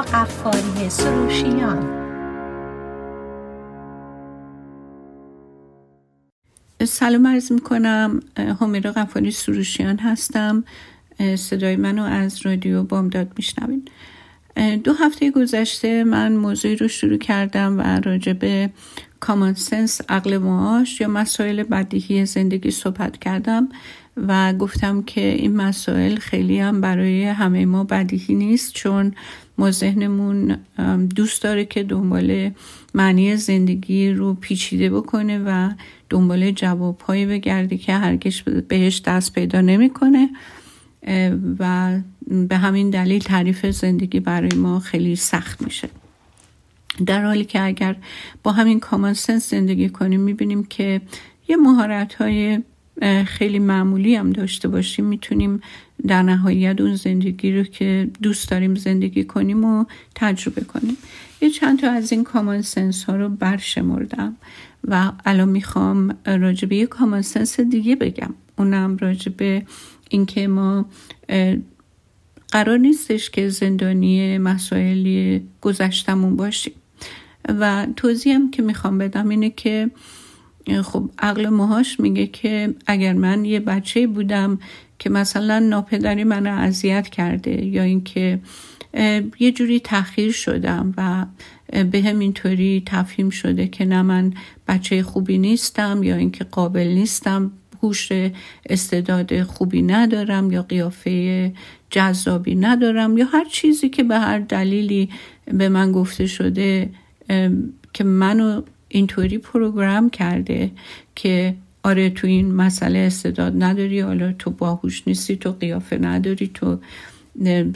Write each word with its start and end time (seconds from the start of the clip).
قفاری 0.00 0.90
سروشیان. 0.90 2.00
سلام 6.84 7.26
عرض 7.26 7.52
می‌کنم. 7.52 8.20
همیرا 8.60 8.92
قفاری 8.92 9.30
سروشیان 9.30 9.98
هستم. 9.98 10.64
صدای 11.36 11.76
منو 11.76 12.02
از 12.02 12.46
رادیو 12.46 12.82
بامداد 12.82 13.32
میشنوین. 13.36 13.88
دو 14.84 14.92
هفته 14.92 15.30
گذشته 15.30 16.04
من 16.04 16.32
موضوعی 16.32 16.76
رو 16.76 16.88
شروع 16.88 17.18
کردم 17.18 17.78
و 17.78 17.82
راجع 17.82 18.32
به 18.32 18.70
کامان 19.20 19.54
سنس 19.54 20.00
عقل 20.08 20.38
معاش 20.38 21.00
یا 21.00 21.08
مسائل 21.08 21.62
بدیهی 21.62 22.26
زندگی 22.26 22.70
صحبت 22.70 23.18
کردم 23.18 23.68
و 24.16 24.52
گفتم 24.52 25.02
که 25.02 25.20
این 25.20 25.56
مسائل 25.56 26.16
خیلی 26.16 26.60
هم 26.60 26.80
برای 26.80 27.24
همه 27.24 27.66
ما 27.66 27.84
بدیهی 27.84 28.34
نیست 28.34 28.72
چون 28.74 29.14
ما 29.60 29.70
ذهنمون 29.70 30.56
دوست 31.16 31.42
داره 31.42 31.64
که 31.64 31.82
دنبال 31.82 32.50
معنی 32.94 33.36
زندگی 33.36 34.10
رو 34.10 34.34
پیچیده 34.34 34.90
بکنه 34.90 35.38
و 35.38 35.70
دنبال 36.10 36.50
جوابهایی 36.50 37.26
بگرده 37.26 37.76
که 37.78 37.94
هرگز 37.94 38.40
بهش 38.40 39.00
دست 39.00 39.32
پیدا 39.32 39.60
نمی‌کنه. 39.60 40.30
و 41.58 41.98
به 42.48 42.56
همین 42.56 42.90
دلیل 42.90 43.22
تعریف 43.22 43.66
زندگی 43.66 44.20
برای 44.20 44.54
ما 44.56 44.80
خیلی 44.80 45.16
سخت 45.16 45.62
میشه. 45.62 45.88
در 47.06 47.24
حالی 47.24 47.44
که 47.44 47.62
اگر 47.62 47.96
با 48.42 48.52
همین 48.52 48.80
کامان 48.80 49.14
سنس 49.14 49.50
زندگی 49.50 49.88
کنیم 49.88 50.20
می‌بینیم 50.20 50.64
که 50.64 51.00
یه 51.48 51.56
مهارت 51.56 52.14
های 52.14 52.62
خیلی 53.26 53.58
معمولی 53.58 54.14
هم 54.16 54.30
داشته 54.30 54.68
باشیم. 54.68 55.04
می‌تونیم 55.04 55.60
در 56.06 56.22
نهایت 56.22 56.80
اون 56.80 56.94
زندگی 56.94 57.52
رو 57.52 57.62
که 57.62 58.10
دوست 58.22 58.50
داریم 58.50 58.74
زندگی 58.74 59.24
کنیم 59.24 59.64
و 59.64 59.84
تجربه 60.14 60.60
کنیم. 60.60 60.96
یه 61.40 61.50
چند 61.50 61.80
تا 61.80 61.90
از 61.90 62.12
این 62.12 62.24
کامان 62.24 62.62
سنس 62.62 63.04
ها 63.04 63.16
رو 63.16 63.28
برشمردم 63.28 64.36
و 64.88 65.12
الان 65.24 65.48
می‌خوام 65.48 66.14
راجع 66.26 66.68
به 66.68 66.76
یه 66.76 66.86
کامان 66.86 67.22
سنس 67.22 67.60
دیگه 67.60 67.96
بگم. 67.96 68.34
اونم 68.58 68.96
راجع 68.96 69.32
به 69.32 69.62
اینکه 70.10 70.48
ما 70.48 70.86
قرار 72.52 72.78
نیستش 72.78 73.30
که 73.30 73.48
زندانی 73.48 74.38
مسائلی 74.38 75.42
گذشتمون 75.60 76.36
باشیم. 76.36 76.72
و 77.48 77.86
توضیحم 77.96 78.50
که 78.50 78.62
می‌خوام 78.62 78.98
بدم 78.98 79.28
اینه 79.28 79.50
که 79.50 79.90
خب 80.82 81.10
عقل 81.18 81.48
ماهاش 81.48 82.00
میگه 82.00 82.26
که 82.26 82.74
اگر 82.86 83.12
من 83.12 83.44
یه 83.44 83.60
بچه 83.60 84.06
بودم 84.06 84.58
که 84.98 85.10
مثلا 85.10 85.58
ناپدری 85.58 86.24
من 86.24 86.46
اذیت 86.46 87.08
کرده 87.08 87.64
یا 87.64 87.82
اینکه 87.82 88.40
یه 89.40 89.52
جوری 89.54 89.80
تأخیر 89.80 90.32
شدم 90.32 90.94
و 90.96 91.26
به 91.84 92.02
هم 92.02 92.18
اینطوری 92.18 92.82
تفهیم 92.86 93.30
شده 93.30 93.68
که 93.68 93.84
نه 93.84 94.02
من 94.02 94.32
بچه 94.68 95.02
خوبی 95.02 95.38
نیستم 95.38 96.02
یا 96.02 96.16
اینکه 96.16 96.44
قابل 96.44 96.86
نیستم 96.86 97.52
هوش 97.82 98.08
استعداد 98.66 99.42
خوبی 99.42 99.82
ندارم 99.82 100.52
یا 100.52 100.62
قیافه 100.62 101.52
جذابی 101.90 102.54
ندارم 102.54 103.18
یا 103.18 103.24
هر 103.24 103.44
چیزی 103.44 103.88
که 103.88 104.02
به 104.02 104.18
هر 104.18 104.38
دلیلی 104.38 105.08
به 105.44 105.68
من 105.68 105.92
گفته 105.92 106.26
شده 106.26 106.90
که 107.92 108.04
منو 108.04 108.62
اینطوری 108.92 109.38
پروگرام 109.38 110.10
کرده 110.10 110.70
که 111.14 111.54
آره 111.82 112.10
تو 112.10 112.26
این 112.26 112.54
مسئله 112.54 112.98
استعداد 112.98 113.62
نداری 113.62 114.00
حالا 114.00 114.32
تو 114.32 114.50
باهوش 114.50 115.02
نیستی 115.06 115.36
تو 115.36 115.52
قیافه 115.52 115.98
نداری 115.98 116.50
تو 116.54 116.78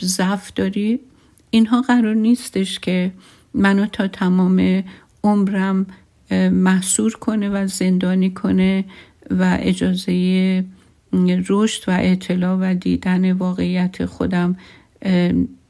ضعف 0.01 0.53
داری. 0.53 1.01
اینها 1.51 1.83
قرار 1.83 2.15
نیستش 2.15 2.79
که 2.79 3.13
منو 3.55 3.87
تا 3.87 4.09
تمام 4.09 4.85
عمرم 5.25 5.87
محصور 6.51 7.13
کنه 7.13 7.49
و 7.49 7.67
زندانی 7.67 8.31
کنه 8.31 8.85
و 9.31 9.59
اجازه 9.61 10.65
رشد 11.49 11.89
و 11.89 11.99
اطلاع 12.01 12.59
و 12.61 12.75
دیدن 12.75 13.33
واقعیت 13.33 14.07
خودم 14.07 14.57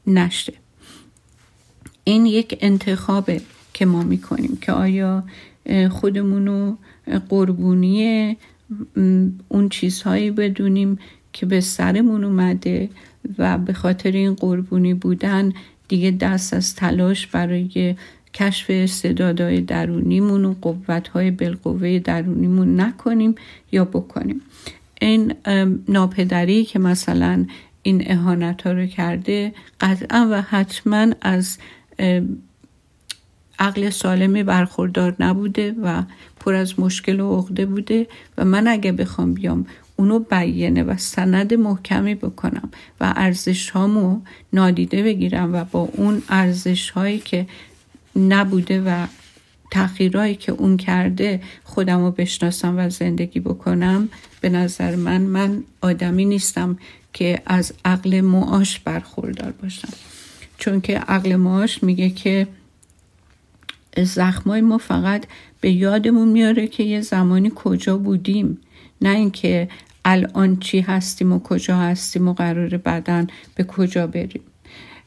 نشته 0.07 0.53
این 2.03 2.25
یک 2.25 2.57
انتخابه. 2.61 3.41
که 3.75 3.85
ما 3.85 4.03
می‌کنیم 4.03 4.57
که 4.61 4.71
آیا 4.71 5.23
خودمونو 5.89 6.75
قربونی 7.29 8.37
اون 9.49 9.69
چیزهایی 9.69 10.31
بدونیم 10.31 10.99
که 11.33 11.45
به 11.45 11.61
سرمون 11.61 12.23
اومده 12.23 12.89
و 13.37 13.57
به 13.57 13.73
خاطر 13.73 14.11
این 14.11 14.33
قربونی 14.33 14.93
بودن 14.93 15.53
دیگه 15.87 16.11
دست 16.11 16.53
از 16.53 16.75
تلاش 16.75 17.27
برای 17.27 17.95
کشف 18.33 18.65
استعدادهای 18.69 19.61
درونیمون 19.61 20.45
و 20.45 20.55
قوتهای 20.61 21.31
بالقوه 21.31 21.99
درونیمون 21.99 22.81
نکنیم 22.81 23.35
یا 23.71 23.85
بکنیم. 23.85 24.41
این 25.01 25.33
ناپدری 25.87 26.65
که 26.65 26.79
مثلا 26.79 27.45
این 27.83 28.11
اهانت 28.11 28.61
ها 28.61 28.71
رو 28.71 28.85
کرده 28.85 29.53
قطعا 29.81 30.27
و 30.31 30.41
حتما 30.41 31.07
از 31.21 31.57
عقل 33.59 33.89
سالمی 33.89 34.43
برخوردار 34.43 35.15
نبوده 35.19 35.75
و 35.83 36.03
پر 36.39 36.53
از 36.53 36.79
مشکل 36.79 37.19
و 37.19 37.37
عقده 37.37 37.65
بوده 37.65 38.07
و 38.37 38.45
من 38.45 38.67
اگه 38.67 38.91
بخوام 38.91 39.33
بیام 39.33 39.65
اونو 39.95 40.19
بیانه 40.19 40.83
و 40.83 40.97
سند 40.97 41.53
محکمی 41.53 42.15
بکنم 42.15 42.69
و 43.01 43.13
ارزش 43.15 43.69
هامو 43.69 44.19
نادیده 44.53 45.03
بگیرم 45.03 45.53
و 45.53 45.63
با 45.63 45.89
اون 45.93 46.21
ارزش 46.29 46.89
هایی 46.89 47.19
که 47.19 47.47
نبوده 48.15 48.81
و 48.81 49.07
تغییرهایی 49.71 50.35
که 50.35 50.51
اون 50.51 50.77
کرده 50.77 51.41
خودم 51.63 51.99
رو 52.05 52.11
بشناسم 52.11 52.77
و 52.77 52.89
زندگی 52.89 53.39
بکنم 53.39 54.09
به 54.41 54.49
نظر 54.49 54.95
من 54.95 55.21
من 55.21 55.63
آدمی 55.81 56.25
نیستم 56.25 56.77
که 57.13 57.41
از 57.45 57.73
عقل 57.85 58.21
معاش 58.21 58.79
برخوردار 58.79 59.51
باشم. 59.51 59.93
چون 60.57 60.81
که 60.81 60.97
عقل 60.97 61.35
معاش 61.35 61.83
میگه 61.83 62.09
که 62.09 62.47
زخمای 64.03 64.61
ما 64.61 64.77
فقط 64.77 65.25
به 65.61 65.71
یادمون 65.71 66.27
میاره 66.27 66.67
که 66.67 66.83
یه 66.83 67.01
زمانی 67.01 67.51
کجا 67.55 67.97
بودیم. 67.97 68.57
نه 69.01 69.09
اینکه 69.09 69.69
الان 70.05 70.59
چی 70.59 70.81
هستیم 70.81 71.31
و 71.31 71.39
کجا 71.39 71.77
هستیم 71.77 72.27
و 72.27 72.33
قرار 72.33 72.77
بدن 72.77 73.27
به 73.55 73.63
کجا 73.63 74.07
بریم. 74.07 74.41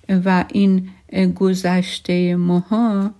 و 0.08 0.44
این 0.52 0.88
گذشته 1.34 2.36
ماها 2.36 3.10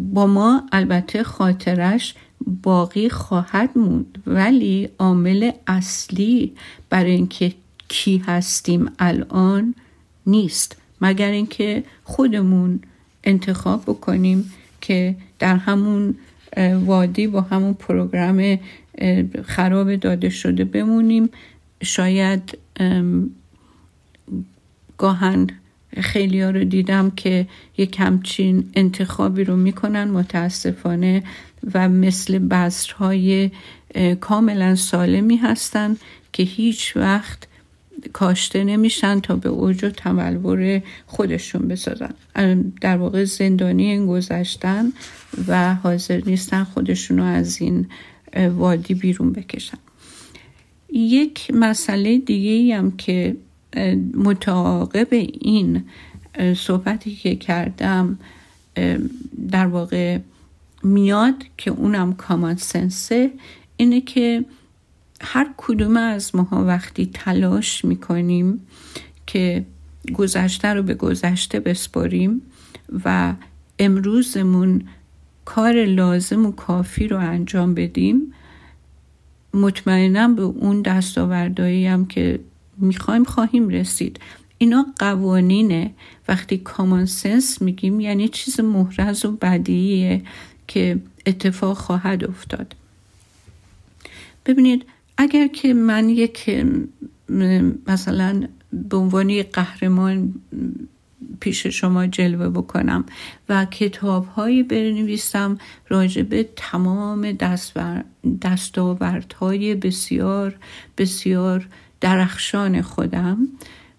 با 0.00 0.26
ما 0.26 0.62
البته 0.72 1.22
خاطرش 1.22 2.14
باقی 2.62 3.08
خواهد 3.08 3.78
موند. 3.78 4.22
ولی 4.26 4.88
عامل 4.98 5.50
اصلی 5.66 6.52
برای 6.90 7.10
اینکه 7.10 7.52
کی 7.88 8.22
هستیم 8.26 8.90
الان 8.98 9.74
نیست. 10.26 10.76
مگر 11.00 11.30
اینکه 11.30 11.84
خودمون 12.04 12.80
انتخاب 13.24 13.82
بکنیم 13.82 14.52
که 14.80 15.16
در 15.38 15.56
همون 15.56 16.14
وادی 16.84 17.26
با 17.26 17.40
همون 17.40 17.74
پروگرام 17.74 18.58
خراب 19.44 19.96
داده 19.96 20.28
شده 20.28 20.64
بمونیم. 20.64 21.30
شاید 21.82 22.58
گاهن 24.98 25.46
خیلی 26.00 26.40
ها 26.40 26.50
رو 26.50 26.64
دیدم 26.64 27.10
که 27.10 27.46
یک 27.78 28.00
همچین 28.00 28.70
انتخابی 28.74 29.44
رو 29.44 29.56
می‌کنن 29.56 30.04
متاسفانه 30.04 31.22
و 31.74 31.88
مثل 31.88 32.38
بذرهای 32.38 33.50
کاملا 34.20 34.74
سالمی 34.74 35.36
هستن 35.36 35.96
که 36.32 36.42
هیچ 36.42 36.96
وقت 36.96 37.48
کاشته 38.12 38.64
نمیشن 38.64 39.20
تا 39.20 39.36
به 39.36 39.48
اوج 39.48 39.84
و 39.84 39.90
تملور 39.90 40.82
خودشون 41.06 41.68
بسازن. 41.68 42.14
در 42.80 42.96
واقع 42.96 43.24
زندانی 43.24 43.90
این 43.90 44.06
گذشتن 44.06 44.92
و 45.48 45.74
حاضر 45.74 46.20
نیستن 46.26 46.64
خودشون 46.64 47.18
رو 47.18 47.24
از 47.24 47.60
این 47.60 47.86
وادی 48.56 48.94
بیرون 48.94 49.32
بکشن. 49.32 49.78
یک 50.92 51.50
مسئله 51.54 52.18
دیگه 52.18 52.76
هم 52.76 52.96
که 52.96 53.36
متعاقب 54.14 55.08
این 55.40 55.84
صحبتی 56.56 57.14
که 57.14 57.36
کردم 57.36 58.18
در 59.50 59.66
واقع 59.66 60.18
میاد 60.82 61.34
که 61.56 61.70
اونم 61.70 62.12
کامان 62.12 62.56
سنسه 62.56 63.30
اینه 63.76 64.00
که 64.00 64.44
هر 65.22 65.50
کدوم 65.56 65.96
از 65.96 66.36
ماها 66.36 66.64
وقتی 66.64 67.10
تلاش 67.14 67.84
می‌کنیم 67.84 68.60
که 69.26 69.64
گذشته 70.14 70.68
رو 70.68 70.82
به 70.82 70.94
گذشته 70.94 71.60
بسپاریم 71.60 72.42
و 73.04 73.34
امروزمون 73.78 74.88
کار 75.44 75.84
لازم 75.84 76.46
و 76.46 76.52
کافی 76.52 77.08
رو 77.08 77.18
انجام 77.18 77.74
بدیم 77.74 78.32
مطمئنا 79.54 80.28
به 80.28 80.42
اون 80.42 80.82
دستاوردهایی 80.82 81.86
هم 81.86 82.06
که 82.06 82.40
می‌خوایم 82.76 83.24
خواهیم 83.24 83.68
رسید. 83.68 84.20
اینا 84.58 84.86
قوانینه. 84.98 85.90
وقتی 86.28 86.58
کامان 86.58 87.06
سنس 87.06 87.62
میگیم 87.62 88.00
یعنی 88.00 88.28
چیز 88.28 88.60
محرز 88.60 89.24
و 89.24 89.32
بدیه 89.32 90.22
که 90.68 90.98
اتفاق 91.26 91.76
خواهد 91.76 92.24
افتاد. 92.24 92.76
ببینید 94.46 94.84
اگر 95.16 95.46
که 95.46 95.74
من 95.74 96.08
یک 96.08 96.66
مثلا 97.86 98.48
به 98.72 98.96
عنوان 98.96 99.42
قهرمان 99.42 100.34
پیش 101.40 101.66
شما 101.66 102.06
جلوه 102.06 102.48
بکنم 102.48 103.04
و 103.48 103.64
کتاب 103.64 104.26
هایی 104.26 104.62
بنویسم 104.62 105.58
راجع 105.88 106.22
به 106.22 106.48
تمام 106.56 107.32
دستاوردهای 108.42 109.74
بسیار 109.74 110.54
بسیار 110.98 111.68
درخشان 112.00 112.82
خودم 112.82 113.48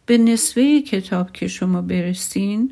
به 0.06 0.18
نصفه 0.18 0.82
کتاب 0.82 1.32
که 1.32 1.48
شما 1.48 1.82
برسین 1.82 2.72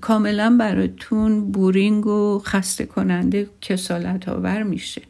کاملا 0.00 0.56
براتون 0.60 1.52
بورینگ 1.52 2.06
و 2.06 2.42
خسته 2.44 2.86
کننده 2.86 3.50
کسالت 3.60 4.28
آور 4.28 4.62
میشه. 4.62 5.02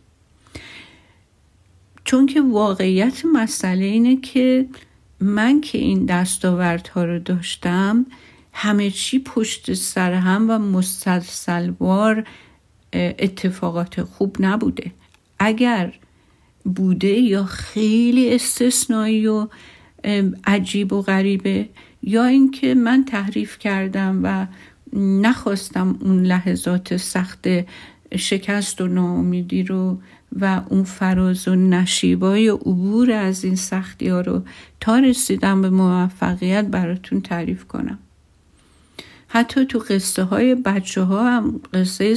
چون 2.13 2.27
که 2.27 2.41
واقعیت 2.41 3.23
مسئله 3.33 3.85
اینه 3.85 4.17
که 4.17 4.67
من 5.21 5.61
که 5.61 5.79
این 5.79 6.07
دستاوردها 6.07 7.05
رو 7.05 7.19
داشتم 7.19 8.07
همه 8.53 8.91
چی 8.91 9.19
پشت 9.19 9.75
سر 9.75 10.13
هم 10.13 10.51
و 10.51 10.59
مستسلوار 10.59 12.25
اتفاقات 12.93 14.03
خوب 14.03 14.37
نبوده. 14.41 14.93
اگر 15.39 15.93
بوده 16.65 17.09
یا 17.09 17.45
خیلی 17.45 18.35
استثنایی 18.35 19.27
و 19.27 19.49
عجیب 20.45 20.93
و 20.93 21.03
غریبه 21.03 21.69
یا 22.03 22.25
اینکه 22.25 22.75
من 22.75 23.05
تحریف 23.05 23.59
کردم 23.59 24.21
و 24.23 24.47
نخواستم 24.99 25.99
اون 26.01 26.23
لحظات 26.23 26.97
سخت 26.97 27.47
شکست 28.17 28.81
و 28.81 28.89
ناامیدی 28.89 29.63
رو 29.63 29.99
و 30.41 30.61
اون 30.69 30.83
فراز 30.83 31.49
و 31.49 31.55
نشیبای 31.55 32.49
عبور 32.49 33.11
از 33.11 33.45
این 33.45 33.57
سختی 33.57 34.09
ها 34.09 34.21
رو 34.21 34.43
تا 34.81 34.99
رسیدم 34.99 35.63
به 35.63 35.71
موفقیت 35.71 36.65
براتون 36.65 37.21
تعریف 37.21 37.65
کنم. 37.65 37.99
حتی 39.29 39.67
تو 39.67 39.79
قصه 39.79 40.23
های 40.23 40.55
بچه 40.55 41.03
ها 41.03 41.31
هم 41.31 41.61
قصه 41.75 42.15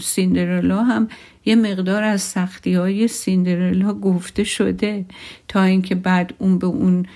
سیندرلا 0.00 0.82
هم 0.82 1.08
یه 1.44 1.56
مقدار 1.56 2.02
از 2.02 2.22
سختی 2.22 2.74
های 2.74 3.08
سیندرلا 3.08 3.94
گفته 3.94 4.44
شده 4.44 5.04
تا 5.48 5.62
اینکه 5.62 5.94
بعد 5.94 6.34
اون 6.38 6.58
به 6.58 6.66
اون 6.66 7.06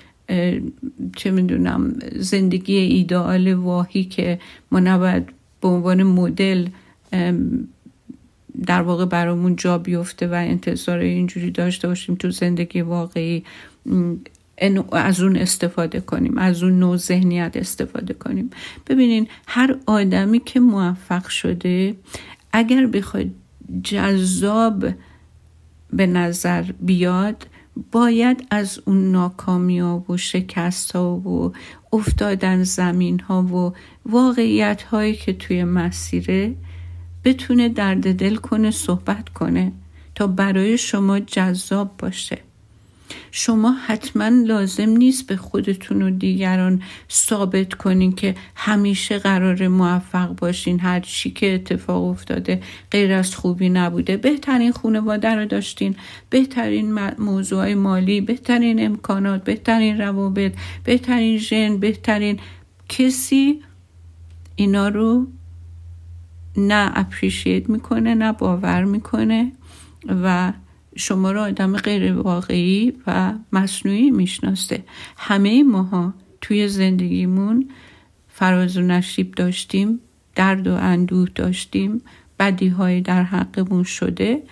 چه 1.17 1.31
می‌دونم 1.31 1.99
زندگی 2.17 2.77
ایدئال 2.77 3.55
واهی 3.55 4.05
که 4.05 4.39
ما 4.71 4.81
نباید 4.81 5.29
به 5.61 5.69
عنوان 5.69 6.03
مدل 6.03 6.67
در 8.67 8.83
واقع 8.83 9.05
برامون 9.05 9.57
جا 9.57 9.79
بیفته 9.79 10.27
و 10.27 10.33
انتظار 10.33 10.99
اینجوری 10.99 11.51
داشته 11.51 11.89
باشیم 11.89 12.15
تو 12.15 12.31
زندگی 12.31 12.81
واقعی 12.81 13.45
از 14.93 15.21
اون 15.21 15.37
استفاده 15.37 16.01
کنیم 16.01 16.39
از 16.39 16.63
اون 16.63 16.79
نوع 16.79 16.97
ذهنیت 16.97 17.57
استفاده 17.57 18.15
کنیم. 18.15 18.51
ببینین 18.87 19.29
هر 19.47 19.77
آدمی 19.87 20.41
که 20.41 20.61
موفق 20.61 21.29
شده 21.29 21.95
اگر 22.53 22.87
بخواید 22.87 23.35
جذاب 23.83 24.85
به 25.93 26.07
نظر 26.07 26.63
بیاد 26.63 27.47
باید 27.93 28.47
از 28.51 28.81
اون 28.85 29.13
ناکامی 29.13 29.79
ها 29.79 30.05
و 30.09 30.17
شکست 30.17 30.93
ها 30.93 31.17
و 31.17 31.53
افتادن 31.93 32.63
زمین 32.63 33.21
ها 33.21 33.43
و 33.43 33.73
واقعیت 34.07 34.83
هایی 34.83 35.15
که 35.15 35.33
توی 35.33 35.65
مسیره 35.65 36.55
بتونه 37.25 37.69
درد 37.69 38.17
دل 38.17 38.37
کنه 38.37 38.71
صحبت 38.71 39.29
کنه 39.29 39.73
تا 40.15 40.27
برای 40.27 40.79
شما 40.79 41.21
جذاب 41.21 41.97
باشه. 41.99 42.39
شما 43.31 43.73
حتما 43.73 44.29
لازم 44.29 44.89
نیست 44.89 45.27
به 45.27 45.37
خودتون 45.37 46.03
و 46.03 46.11
دیگران 46.11 46.83
ثابت 47.11 47.75
کنین 47.75 48.13
که 48.13 48.35
همیشه 48.55 49.19
قرار 49.19 49.69
موفق 49.69 50.29
باشین. 50.29 50.81
هر 50.81 51.01
چی 51.01 51.31
که 51.31 51.55
اتفاق 51.55 52.05
افتاده 52.05 52.61
غیر 52.91 53.13
از 53.13 53.37
خوبی 53.37 53.69
نبوده. 53.69 54.17
بهترین 54.17 54.73
خانواده 54.73 55.29
رو 55.29 55.47
داشتین. 55.47 55.97
بهترین 56.31 57.11
موضوع 57.19 57.75
مالی 57.75 58.21
بهترین 58.21 58.85
امکانات 58.87 59.45
بهترین 59.45 60.01
روابط 60.01 60.53
بهترین 60.85 61.39
ژن 61.39 61.77
بهترین 61.79 62.41
کسی 62.89 63.61
اینا 64.57 64.89
رو 64.89 65.27
نه 66.57 66.93
اپریشیت 66.95 67.69
می‌کنه 67.71 68.15
نه 68.15 68.33
باور 68.33 68.85
می‌کنه 68.85 69.53
و 70.09 70.53
شما 70.97 71.33
را 71.33 71.43
آدم 71.43 71.77
غیر 71.77 72.13
واقعی 72.13 72.93
و 73.07 73.33
مصنوعی 73.53 74.11
می‌شناسه 74.11 74.85
همه 75.17 75.63
ماها 75.63 76.15
توی 76.41 76.69
زندگیمون 76.69 77.69
فراز 78.29 78.77
و 78.77 78.81
نشیب 78.81 79.35
داشتیم 79.35 80.01
درد 80.35 80.67
و 80.67 80.75
اندوه 80.75 81.29
داشتیم 81.35 82.03
بدی 82.39 82.69
های 82.69 83.01
در 83.01 83.23
حقمون 83.23 83.83
شده. 83.83 84.43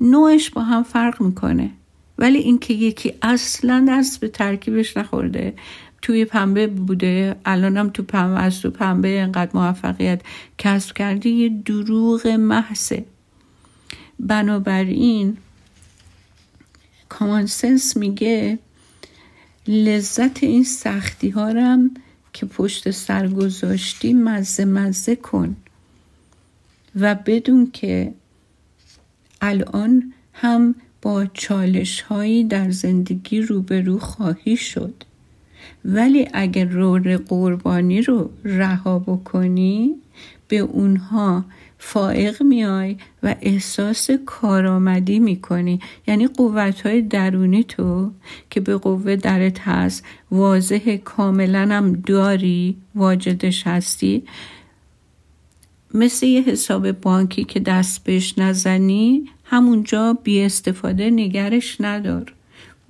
نوعش 0.00 0.50
با 0.50 0.62
هم 0.62 0.82
فرق 0.82 1.22
می‌کنه. 1.22 1.70
ولی 2.18 2.38
اینکه 2.38 2.74
یکی 2.74 3.12
اصلا 3.22 3.86
از 3.90 4.18
به 4.20 4.28
ترکیبش 4.28 4.96
نخورده 4.96 5.54
توی 6.02 6.24
پنبه 6.24 6.66
بوده. 6.66 7.36
الانم 7.44 7.90
تو 7.90 8.02
پنبه 8.02 8.40
از 8.40 8.60
تو 8.60 8.70
پنبه 8.70 9.20
انقدر 9.20 9.50
موفقیت 9.54 10.20
کسب 10.58 10.96
کرده 10.96 11.28
یه 11.28 11.48
دروغ 11.64 12.26
محضه. 12.26 13.04
بنابراین 14.20 15.36
کامانسنس 17.08 17.96
میگه 17.96 18.58
لذت 19.68 20.42
این 20.42 20.64
سختی 20.64 21.28
ها 21.28 21.50
رم 21.52 21.90
که 22.32 22.46
پشت 22.46 22.90
سر 22.90 23.28
گذاشتی 23.28 24.12
مزه 24.12 24.64
مزه 24.64 25.16
کن 25.16 25.56
و 26.96 27.14
بدون 27.14 27.70
که 27.70 28.14
الان 29.40 30.12
هم 30.32 30.74
با 31.02 31.26
چالش 31.26 32.00
هایی 32.00 32.44
در 32.44 32.70
زندگی 32.70 33.40
روبرو 33.40 33.98
خواهی 33.98 34.56
شد. 34.56 35.04
ولی 35.84 36.28
اگر 36.32 36.64
رور 36.64 37.16
قربانی 37.16 38.02
رو 38.02 38.30
رها 38.44 38.98
بکنی 38.98 39.94
به 40.48 40.58
اونها 40.58 41.44
فائق 41.78 42.42
میای 42.42 42.96
و 43.22 43.34
احساس 43.40 44.10
کارآمدی 44.10 45.18
می‌کنی. 45.18 45.80
یعنی 46.06 46.26
قوت 46.26 46.80
های 46.80 47.02
درونی 47.02 47.64
تو 47.64 48.10
که 48.50 48.60
به 48.60 48.76
قوه 48.76 49.16
درت 49.16 49.58
هست 49.58 50.04
واضح 50.30 50.96
کاملا 50.96 51.68
هم 51.70 51.92
داری 51.92 52.76
واجدش 52.94 53.66
هستی. 53.66 54.22
مثل 55.94 56.26
یه 56.26 56.42
حساب 56.42 56.92
بانکی 56.92 57.44
که 57.44 57.60
دست 57.60 58.04
بهش 58.04 58.38
نزنی 58.38 59.24
همونجا 59.44 60.18
بی 60.22 60.42
استفاده 60.42 61.10
نگرش 61.10 61.80
ندار. 61.80 62.34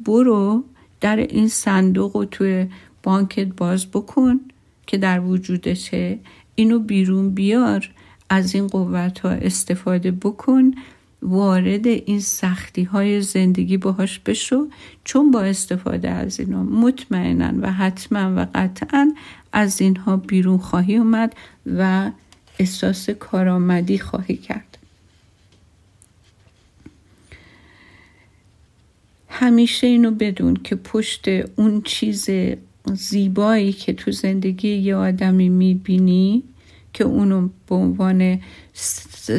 برو 0.06 0.64
در 1.00 1.16
این 1.16 1.48
صندوق 1.48 2.16
رو 2.16 2.24
توی 2.24 2.66
بانکت 3.02 3.46
باز 3.46 3.86
بکن 3.86 4.40
که 4.86 4.98
در 4.98 5.20
وجودشه 5.20 6.18
اینو 6.54 6.78
بیرون 6.78 7.30
بیار 7.30 7.90
از 8.30 8.54
این 8.54 8.66
قوت 8.66 9.18
ها 9.18 9.30
استفاده 9.30 10.10
بکن 10.10 10.72
وارد 11.22 11.86
این 11.86 12.20
سختی 12.20 12.82
های 12.82 13.20
زندگی 13.20 13.76
باهاش 13.76 14.18
بشو 14.18 14.68
چون 15.04 15.30
با 15.30 15.40
استفاده 15.40 16.10
از 16.10 16.40
اینا 16.40 16.62
مطمئنا 16.62 17.52
و 17.62 17.72
حتما 17.72 18.34
و 18.36 18.46
قطعا 18.54 19.12
از 19.52 19.80
اینها 19.80 20.16
بیرون 20.16 20.58
خواهی 20.58 20.96
اومد 20.96 21.34
و 21.66 22.10
احساس 22.58 23.10
کارآمدی 23.10 23.98
خواهی 23.98 24.36
کرد. 24.36 24.69
همیشه 29.30 29.86
اینو 29.86 30.10
بدون 30.10 30.56
که 30.64 30.76
پشت 30.76 31.28
اون 31.56 31.82
چیز 31.82 32.30
زیبایی 32.94 33.72
که 33.72 33.92
تو 33.92 34.12
زندگی 34.12 34.68
یه 34.68 34.94
آدمی 34.96 35.48
می‌بینی 35.48 36.42
که 36.92 37.04
اونو 37.04 37.48
به 37.68 37.74
عنوان 37.74 38.40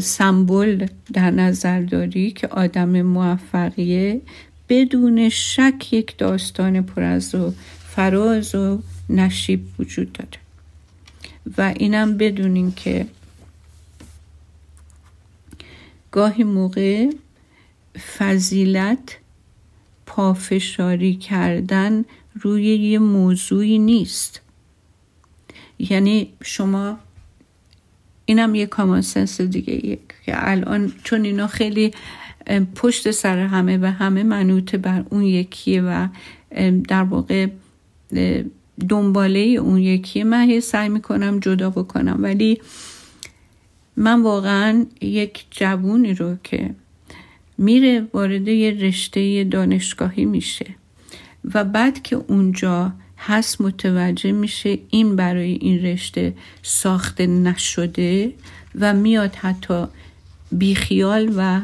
سمبل 0.02 0.88
در 1.14 1.32
نظر 1.32 1.82
داری 1.82 2.32
که 2.32 2.48
آدم 2.48 3.02
موفقیه 3.02 4.22
بدون 4.70 5.30
شک 5.30 5.94
یک 5.94 6.18
داستان 6.18 6.82
پر 6.82 7.04
از 7.04 7.36
و 7.36 7.54
فراز 7.96 8.56
و 8.56 8.80
نشیب 9.10 9.62
وجود 9.80 10.14
داره. 10.14 10.42
و 11.58 11.74
اینم 11.78 12.18
بدونین 12.18 12.72
که 12.72 13.06
گاهی 16.12 16.44
موقع 16.44 17.10
فضیلت 18.18 19.18
پافشاری 20.14 21.16
کردن 21.16 22.06
روی 22.42 22.64
یه 22.66 23.00
موضوعی 23.00 23.80
نیست. 23.80 24.42
یعنی 25.80 26.34
شما 26.44 27.00
اینم 28.26 28.56
یه 28.56 28.66
کامانسنس 28.66 29.42
دیگه 29.42 30.00
که 30.26 30.50
الان 30.50 30.94
چون 31.04 31.26
اینا 31.26 31.48
خیلی 31.48 31.92
پشت 32.76 33.12
سر 33.12 33.38
همه 33.38 33.78
و 33.78 33.86
همه 33.86 34.24
منوط 34.24 34.76
بر 34.76 35.04
اون 35.10 35.24
یکیه 35.24 35.82
و 35.82 36.08
در 36.88 37.04
واقع 37.04 37.48
دنباله 38.90 39.40
اون 39.40 39.78
یکیه. 39.78 40.24
من 40.24 40.50
هی 40.50 40.62
سعی 40.62 40.90
می‌کنم 40.90 41.40
جدا 41.40 41.70
بکنم. 41.70 42.18
ولی 42.20 42.62
من 43.96 44.22
واقعا 44.22 44.86
یک 45.02 45.46
جوونی 45.52 46.14
رو 46.14 46.36
که 46.44 46.76
میره 47.62 48.08
وارد 48.14 48.48
یه 48.48 48.72
رشته 48.72 49.44
دانشگاهی 49.44 50.26
میشه. 50.26 50.66
و 51.54 51.64
بعد 51.64 52.02
که 52.02 52.16
اونجا 52.16 52.94
هست 53.18 53.62
متوجه 53.62 54.32
میشه 54.32 54.80
این 54.90 55.16
برای 55.16 55.52
این 55.52 55.86
رشته 55.86 56.34
ساخته 56.62 57.28
نشده 57.28 58.34
و 58.80 58.94
میاد 58.94 59.36
حتی 59.36 59.86
بیخیال 60.52 61.34
و 61.38 61.62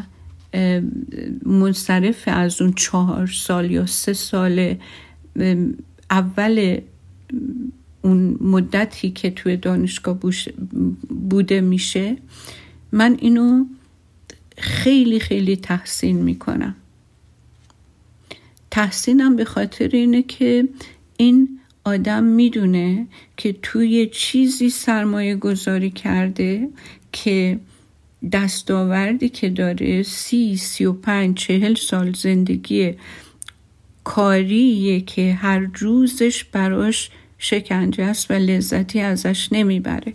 منصرف 1.45 2.23
از 2.27 2.61
اون 2.61 2.73
چهار 2.73 3.27
سال 3.27 3.71
یا 3.71 3.85
سه 3.85 4.13
سال 4.13 4.75
اول 6.11 6.79
اون 8.01 8.37
مدتی 8.41 9.11
که 9.11 9.31
توی 9.31 9.57
دانشگاه 9.57 10.19
بوده 11.29 11.61
میشه. 11.61 12.17
من 12.91 13.17
اینو 13.19 13.65
خیلی 14.57 15.19
خیلی 15.19 15.55
تحسین 15.55 16.15
می‌کنم. 16.15 16.75
تحسینم 18.71 19.35
به 19.35 19.45
خاطر 19.45 19.89
اینه 19.93 20.23
که 20.23 20.67
این 21.17 21.59
آدم 21.83 22.23
می‌دونه 22.23 23.07
که 23.37 23.55
توی 23.61 24.09
چیزی 24.11 24.69
سرمایه 24.69 25.35
گذاری 25.35 25.91
کرده 25.91 26.69
که 27.11 27.59
دستاوردی 28.31 29.29
که 29.29 29.49
داره 29.49 30.03
سی 30.03 30.57
سی 30.57 30.85
و 30.85 30.93
پنج 30.93 31.37
چهل 31.37 31.75
سال 31.75 32.13
زندگی 32.13 32.93
کاریه 34.03 35.01
که 35.01 35.33
هر 35.33 35.59
روزش 35.59 36.43
براش 36.43 37.09
شکنجه 37.37 38.03
است 38.03 38.31
و 38.31 38.33
لذتی 38.33 38.99
ازش 38.99 39.49
نمی‌بره. 39.51 40.13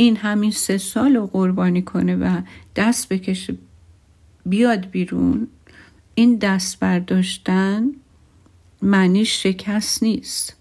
این 0.00 0.16
همین 0.16 0.50
سه 0.50 0.78
سال 0.78 1.16
رو 1.16 1.26
قربانی 1.26 1.82
کنه 1.82 2.16
و 2.16 2.40
دست 2.76 3.08
بکشه 3.08 3.56
بیاد 4.46 4.90
بیرون 4.90 5.48
این 6.14 6.36
دست 6.36 6.80
برداشتن 6.80 7.90
معنی 8.82 9.24
شکست 9.24 10.02
نیست. 10.02 10.56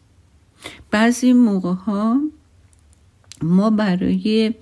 بعضی 0.91 1.33
موقع 1.33 1.73
ها 1.73 2.21
ما 3.41 3.69
برای 3.69 4.53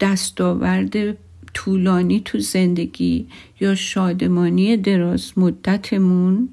دستاورد 0.00 1.16
طولانی 1.54 2.20
تو 2.20 2.38
زندگی 2.38 3.28
یا 3.60 3.74
شادمانی 3.74 4.76
دراز 4.76 5.32
مدتمون 5.36 6.48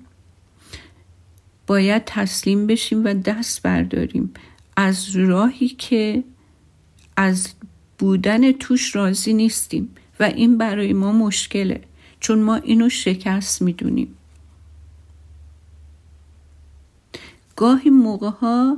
باید 1.68 2.02
تسلیم 2.06 2.68
بشیم 2.68 3.06
و 3.06 3.14
دست 3.14 3.62
برداریم. 3.64 4.34
از 4.80 5.16
راهی 5.16 5.68
که 5.68 6.24
از 7.18 7.54
بودن 8.00 8.52
توش 8.52 8.96
راضی 8.96 9.34
نیستیم 9.34 9.90
و 10.20 10.24
این 10.24 10.58
برای 10.58 10.94
ما 10.94 11.12
مشکله 11.12 11.82
چون 12.20 12.40
ما 12.40 12.56
اینو 12.56 12.90
شکست 12.90 13.62
می‌دونیم. 13.62 14.18
گاهی 17.56 17.90
موقع 17.90 18.30
ها 18.30 18.78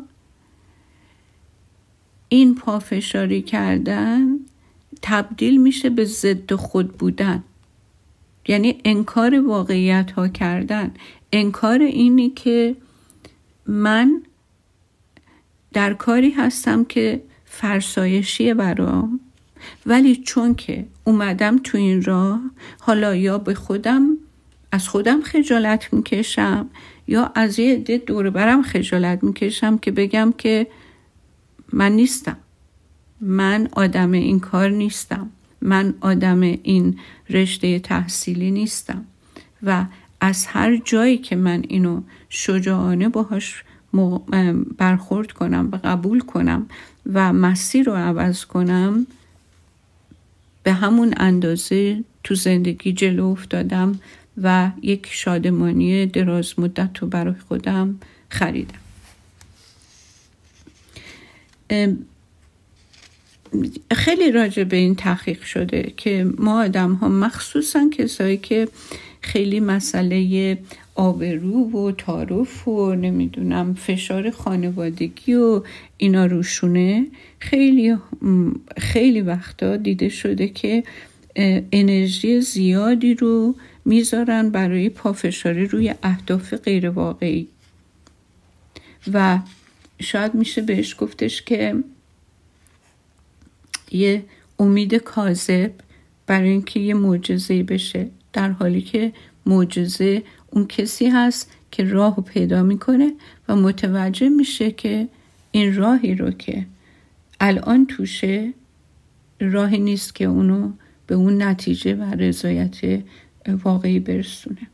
این 2.29 2.55
پافشاری 2.55 3.41
کردن 3.41 4.39
تبدیل 5.01 5.61
میشه 5.61 5.89
به 5.89 6.05
ضد 6.05 6.53
خود 6.53 6.97
بودن. 6.97 7.43
یعنی 8.47 8.81
انکار 8.85 9.47
واقعیت 9.47 10.11
ها 10.11 10.27
کردن. 10.27 10.93
انکار 11.33 11.79
اینی 11.81 12.29
که 12.29 12.75
من 13.65 14.23
در 15.73 15.93
کاری 15.93 16.29
هستم 16.29 16.83
که 16.83 17.21
فرسایشیه 17.45 18.53
برام. 18.53 19.19
ولی 19.85 20.15
چون 20.15 20.55
که 20.55 20.85
اومدم 21.03 21.57
تو 21.57 21.77
این 21.77 22.03
راه 22.03 22.41
حالا 22.79 23.15
یا 23.15 23.37
به 23.37 23.53
خودم 23.53 24.17
از 24.71 24.87
خودم 24.87 25.21
خجالت 25.21 25.93
می‌کشم 25.93 26.69
یا 27.07 27.31
از 27.35 27.59
یه 27.59 27.73
عده 27.73 27.97
دور 27.97 28.29
برم 28.29 28.61
خجالت 28.61 29.23
می‌کشم 29.23 29.77
که 29.77 29.91
بگم 29.91 30.33
که 30.37 30.67
من 31.73 31.91
نیستم. 31.91 32.37
من 33.21 33.69
آدم 33.71 34.11
این 34.11 34.39
کار 34.39 34.69
نیستم. 34.69 35.29
من 35.61 35.93
آدم 36.01 36.41
این 36.41 36.99
رشته 37.29 37.79
تحصیلی 37.79 38.51
نیستم. 38.51 39.05
و 39.63 39.85
از 40.21 40.45
هر 40.45 40.77
جایی 40.77 41.17
که 41.17 41.35
من 41.35 41.63
اینو 41.67 42.01
شجاعانه 42.29 43.09
باهاش 43.09 43.63
برخورد 44.77 45.31
کنم 45.31 45.69
و 45.71 45.79
قبول 45.83 46.19
کنم 46.19 46.69
و 47.13 47.33
مسیر 47.33 47.85
رو 47.85 47.93
عوض 47.93 48.45
کنم 48.45 49.07
به 50.63 50.73
همون 50.73 51.13
اندازه 51.17 52.03
تو 52.23 52.35
زندگی 52.35 52.93
جلو 52.93 53.25
افتادم 53.25 53.99
و 54.43 54.71
یک 54.81 55.07
شادمانی 55.11 56.05
دراز 56.05 56.59
مدت 56.59 56.97
رو 56.97 57.07
برای 57.07 57.35
خودم 57.47 57.99
خریدم. 58.29 58.79
خیلی 63.91 64.31
راجع 64.31 64.63
به 64.63 64.77
این 64.77 64.95
تحقیق 64.95 65.43
شده 65.43 65.93
که 65.97 66.27
ما 66.37 66.63
آدم 66.63 66.93
ها 66.93 67.07
مخصوصا 67.07 67.89
کسایی 67.89 68.37
که 68.37 68.67
خیلی 69.21 69.59
مسئله 69.59 70.57
آبرو 70.99 71.71
و 71.71 71.91
تعارف 71.91 72.67
و 72.67 72.95
نمی‌دونم 72.95 73.73
فشار 73.73 74.31
خانوادگی 74.31 75.33
و 75.33 75.63
اینا 75.97 76.25
روشونه. 76.25 77.07
خیلی 77.39 77.97
خیلی 78.77 79.21
وقتا 79.21 79.77
دیده 79.77 80.09
شده 80.09 80.47
که 80.47 80.83
انرژی 81.71 82.41
زیادی 82.41 83.13
رو 83.13 83.55
می‌ذارن 83.85 84.49
برای 84.49 84.89
پافشاری 84.89 85.65
روی 85.65 85.93
اهداف 86.03 86.53
غیر 86.53 86.89
واقعی 86.89 87.47
و 89.13 89.39
شاید 90.01 90.35
میشه 90.35 90.61
بهش 90.61 90.95
گفتش 90.99 91.41
که 91.41 91.75
یه 93.91 94.23
امید 94.59 94.95
کاذب 94.95 95.71
برای 96.27 96.49
اینکه 96.49 96.79
یه 96.79 96.93
معجزه 96.93 97.63
بشه 97.63 98.09
در 98.33 98.49
حالی 98.49 98.81
که 98.81 99.13
معجزه 99.45 100.23
اون 100.51 100.67
کسی 100.67 101.07
هست 101.07 101.51
که 101.71 101.83
راه 101.83 102.15
رو 102.15 102.23
پیدا 102.23 102.63
می‌کنه 102.63 103.11
و 103.47 103.55
متوجه 103.55 104.29
میشه 104.29 104.71
که 104.71 105.07
این 105.51 105.75
راهی 105.75 106.15
رو 106.15 106.31
که 106.31 106.65
الان 107.39 107.85
توشه 107.85 108.53
راهی 109.39 109.77
نیست 109.77 110.15
که 110.15 110.25
اونو 110.25 110.71
به 111.07 111.15
اون 111.15 111.41
نتیجه 111.43 111.95
و 111.95 112.03
رضایت 112.03 112.77
واقعی 113.63 113.99
برسونه. 113.99 114.67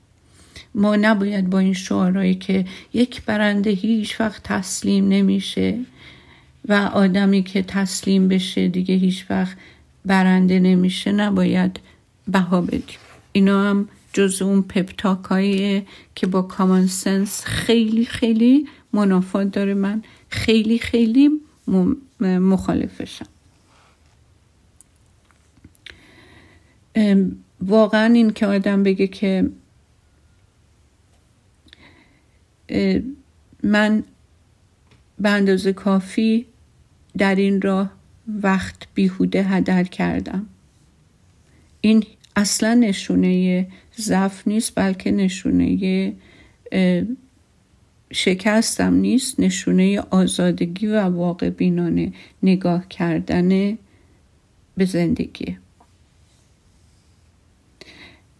ما 0.76 0.96
نباید 0.96 1.50
با 1.50 1.60
این 1.60 1.74
شعارهایی 1.74 2.36
که 2.36 2.66
یک 2.94 3.26
برنده 3.26 3.70
هیچ 3.70 4.22
وقت 4.22 4.44
تسلیم 4.44 5.08
نمیشه 5.08 5.80
و 6.68 6.74
آدمی 6.74 7.44
که 7.44 7.64
تسلیم 7.64 8.28
بشه 8.28 8.68
دیگه 8.68 8.96
هیچ 8.96 9.26
وقت 9.30 9.58
برنده 10.06 10.60
نمیشه 10.60 11.12
نباید 11.12 11.80
بها 12.28 12.62
بدیم. 12.62 13.00
اینا 13.32 13.70
هم 13.70 13.88
جز 14.16 14.42
اون 14.42 14.62
پپتاک 14.62 15.24
که 16.16 16.28
با 16.28 16.42
کامان 16.42 16.88
سنس 16.88 17.44
خیلی 17.44 18.06
خیلی 18.06 18.68
منافات 18.94 19.52
داره. 19.52 19.74
من 19.74 20.04
خیلی 20.30 20.80
خیلی 20.80 21.30
مخالفشم. 22.22 23.28
واقعا 27.62 28.14
این 28.14 28.32
که 28.32 28.48
آدم 28.48 28.84
بگه 28.84 29.08
که 29.08 29.50
من 33.64 34.04
به 35.20 35.30
اندازه 35.30 35.74
کافی 35.74 36.46
در 37.18 37.36
این 37.36 37.62
راه 37.62 37.92
وقت 38.28 38.76
بیهوده 38.94 39.44
هدر 39.44 39.84
کردم. 39.84 40.48
این 41.82 42.04
اصلا 42.36 42.74
نشونه 42.74 43.68
ضعف 44.00 44.48
نیست 44.48 44.76
بلکه 44.76 45.12
نشونه 45.12 46.14
شکستم 48.14 48.94
نیست 48.94 49.40
نشونه 49.40 50.00
آزادگی 50.00 50.88
و 50.88 51.02
واقع 51.02 51.50
بینانه 51.50 52.14
نگاه 52.44 52.88
کردن 52.88 53.78
به 54.78 54.86
زندگی. 54.86 55.58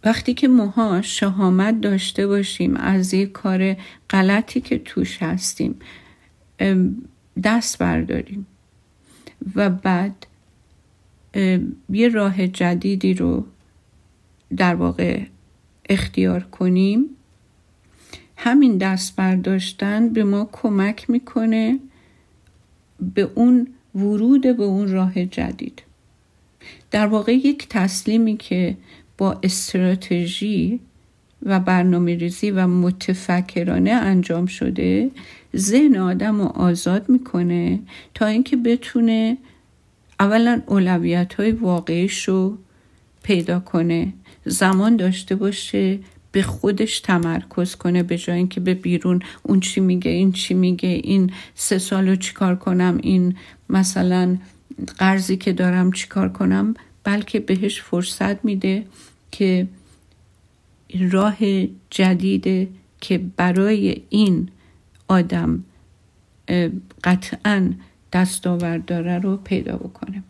وقتی 0.04 0.34
که 0.34 0.48
ماها 0.48 1.02
شهامت 1.02 1.80
داشته 1.80 2.26
باشیم 2.26 2.76
از 2.76 3.14
یک 3.14 3.32
کار 3.32 3.76
غلطی 4.10 4.60
که 4.60 4.78
توش 4.78 5.22
هستیم 5.22 5.78
دست 7.44 7.78
برداریم 7.78 8.46
و 9.54 9.70
بعد 9.70 10.26
یه 11.90 12.08
راه 12.08 12.46
جدیدی 12.46 13.14
رو 13.14 13.46
در 14.56 14.74
واقع 14.74 15.22
اختیار 15.88 16.40
کنیم. 16.40 17.04
همین 18.36 18.78
دست 18.78 19.16
برداشتن 19.16 20.08
به 20.08 20.24
ما 20.24 20.48
کمک 20.52 21.10
می‌کنه 21.10 21.78
به 23.14 23.30
اون 23.34 23.66
ورود 23.94 24.42
به 24.56 24.62
اون 24.62 24.92
راه 24.92 25.24
جدید. 25.24 25.82
در 26.90 27.06
واقع 27.06 27.32
یک 27.32 27.66
تسلیمی 27.68 28.36
که 28.36 28.76
با 29.18 29.40
استراتژی 29.42 30.80
و 31.42 31.60
برنامه 31.60 32.14
ریزی 32.14 32.50
و 32.50 32.66
متفکرانه 32.66 33.90
انجام 33.90 34.46
شده 34.46 35.10
ذهن 35.56 35.96
آدم 35.96 36.40
رو 36.40 36.44
آزاد 36.44 37.08
می‌کنه 37.08 37.80
تا 38.14 38.26
اینکه 38.26 38.56
بتونه 38.56 39.38
اولا 40.20 40.62
اولویت 40.66 41.34
های 41.34 41.52
واقعیش 41.52 42.28
رو 42.28 42.58
پیدا 43.22 43.60
کنه. 43.60 44.12
زمان 44.46 44.96
داشته 44.96 45.34
باشه 45.34 45.98
به 46.32 46.42
خودش 46.42 47.00
تمرکز 47.00 47.74
کنه 47.74 48.02
به 48.02 48.18
جای 48.18 48.36
اینکه 48.36 48.60
به 48.60 48.74
بیرون 48.74 49.22
اون 49.42 49.60
چی 49.60 49.80
میگه 49.80 50.10
این 50.10 50.32
چی 50.32 50.54
میگه 50.54 50.88
این 50.88 51.32
سه 51.54 51.78
سالو 51.78 52.16
چیکار 52.16 52.56
کنم 52.56 52.98
این 53.02 53.36
مثلا 53.70 54.38
قرضی 54.98 55.36
که 55.36 55.52
دارم 55.52 55.92
چیکار 55.92 56.28
کنم 56.28 56.74
بلکه 57.04 57.40
بهش 57.40 57.80
فرصت 57.80 58.44
میده 58.44 58.86
که 59.30 59.66
راه 61.10 61.36
جدیده 61.90 62.68
که 63.00 63.18
برای 63.36 64.02
این 64.10 64.48
آدم 65.08 65.64
قطعا 67.04 67.72
دستاورد 68.12 68.84
داره 68.84 69.18
رو 69.18 69.36
پیدا 69.36 69.76
بکنه. 69.76 70.22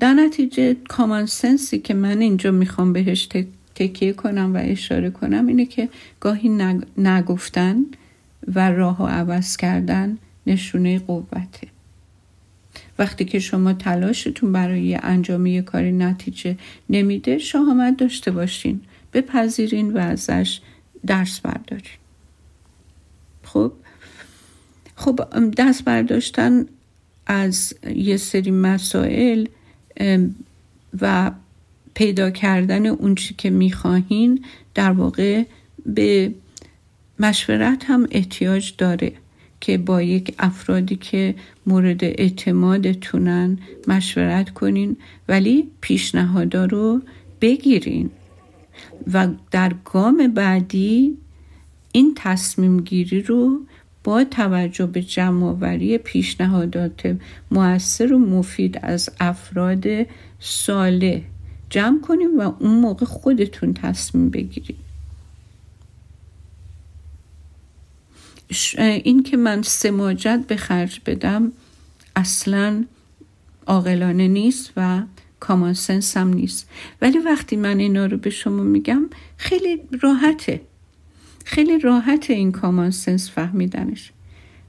در 0.00 0.14
نتیجه 0.14 0.76
کامان 0.88 1.26
سنسی 1.26 1.78
که 1.78 1.94
من 1.94 2.20
اینجا 2.20 2.50
می‌خوام 2.50 2.92
بهش 2.92 3.28
تکیه 3.74 4.12
کنم 4.12 4.54
و 4.54 4.58
اشاره 4.62 5.10
کنم 5.10 5.46
اینه 5.46 5.66
که 5.66 5.88
گاهی 6.20 6.48
نگفتن 6.98 7.76
و 8.54 8.70
راه 8.70 9.02
و 9.02 9.06
عوض 9.06 9.56
کردن 9.56 10.18
نشونه 10.46 10.98
قوته. 10.98 11.68
وقتی 12.98 13.24
که 13.24 13.38
شما 13.38 13.72
تلاشتون 13.72 14.52
برای 14.52 14.94
انجام 14.94 15.46
یه 15.46 15.62
کاری 15.62 15.92
نتیجه 15.92 16.56
نمیده 16.90 17.38
شهامت 17.38 17.96
داشته 17.96 18.30
باشین 18.30 18.80
بپذیرین 19.12 19.92
و 19.92 19.98
ازش 19.98 20.60
درس 21.06 21.40
بردارین. 21.40 21.98
خب؟ 23.42 23.72
خب 24.96 25.20
دست 25.56 25.84
برداشتن 25.84 26.66
از 27.26 27.74
یه 27.94 28.16
سری 28.16 28.50
مسائل 28.50 29.46
و 31.00 31.30
پیدا 31.94 32.30
کردن 32.30 32.86
اون 32.86 33.14
چی 33.14 33.34
که 33.34 33.50
می‌خواهین 33.50 34.44
در 34.74 34.90
واقع 34.90 35.42
به 35.86 36.34
مشورت 37.18 37.84
هم 37.84 38.06
احتیاج 38.10 38.74
داره 38.78 39.12
که 39.60 39.78
با 39.78 40.02
یک 40.02 40.34
افرادی 40.38 40.96
که 40.96 41.34
مورد 41.66 42.04
اعتمادتونن 42.04 43.58
مشورت 43.88 44.50
کنین 44.50 44.96
ولی 45.28 45.68
پیشنهادا 45.80 46.64
رو 46.64 47.02
بگیرین. 47.40 48.10
و 49.12 49.28
در 49.50 49.72
گام 49.84 50.28
بعدی 50.28 51.16
این 51.92 52.12
تصمیم 52.16 52.80
گیری 52.80 53.22
رو 53.22 53.60
با 54.04 54.24
توجه 54.24 54.86
به 54.86 55.02
جمعآوری 55.02 55.98
پیشنهادات 55.98 57.16
موثر 57.50 58.12
و 58.12 58.18
مفید 58.18 58.78
از 58.82 59.10
افراد 59.20 59.86
ساله 60.40 61.22
جمع 61.70 62.00
کنیم 62.00 62.38
و 62.38 62.52
اون 62.58 62.80
موقع 62.80 63.06
خودتون 63.06 63.74
تصمیم 63.74 64.30
بگیرید. 64.30 64.88
این 68.76 69.22
که 69.22 69.36
من 69.36 69.62
سماجت 69.62 70.40
به 70.48 70.56
خرج 70.56 71.00
بدم 71.06 71.52
اصلا 72.16 72.84
عاقلانه 73.66 74.28
نیست 74.28 74.72
و 74.76 75.02
کامان 75.40 75.74
سنس 75.74 76.16
هم 76.16 76.28
نیست. 76.28 76.68
ولی 77.02 77.18
وقتی 77.18 77.56
من 77.56 77.78
اینا 77.78 78.06
رو 78.06 78.16
به 78.16 78.30
شما 78.30 78.62
میگم 78.62 79.10
خیلی 79.36 79.80
راحته. 80.00 80.60
خیلی 81.50 81.78
راحت 81.78 82.30
این 82.30 82.52
کامان 82.52 82.90
سنس 82.90 83.30
فهمیدنش. 83.30 84.12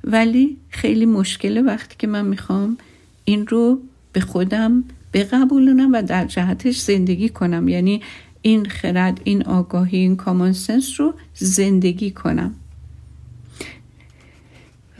ولی 0.04 0.58
خیلی 0.70 1.06
مشکله 1.06 1.62
وقتی 1.62 1.96
که 2.00 2.08
من 2.08 2.26
می‌خوام 2.26 2.78
این 3.26 3.48
رو 3.48 3.80
به 4.14 4.20
خودم 4.20 4.84
بقبولونم 5.14 5.94
و 5.94 6.02
در 6.02 6.26
جهتش 6.26 6.80
زندگی 6.80 7.30
کنم. 7.30 7.68
یعنی 7.68 8.02
این 8.42 8.66
خرد 8.66 9.22
این 9.24 9.44
آگاهی 9.44 9.98
این 9.98 10.16
کامان 10.16 10.54
سنس 10.54 11.00
رو 11.00 11.14
زندگی 11.34 12.12
کنم. 12.12 12.56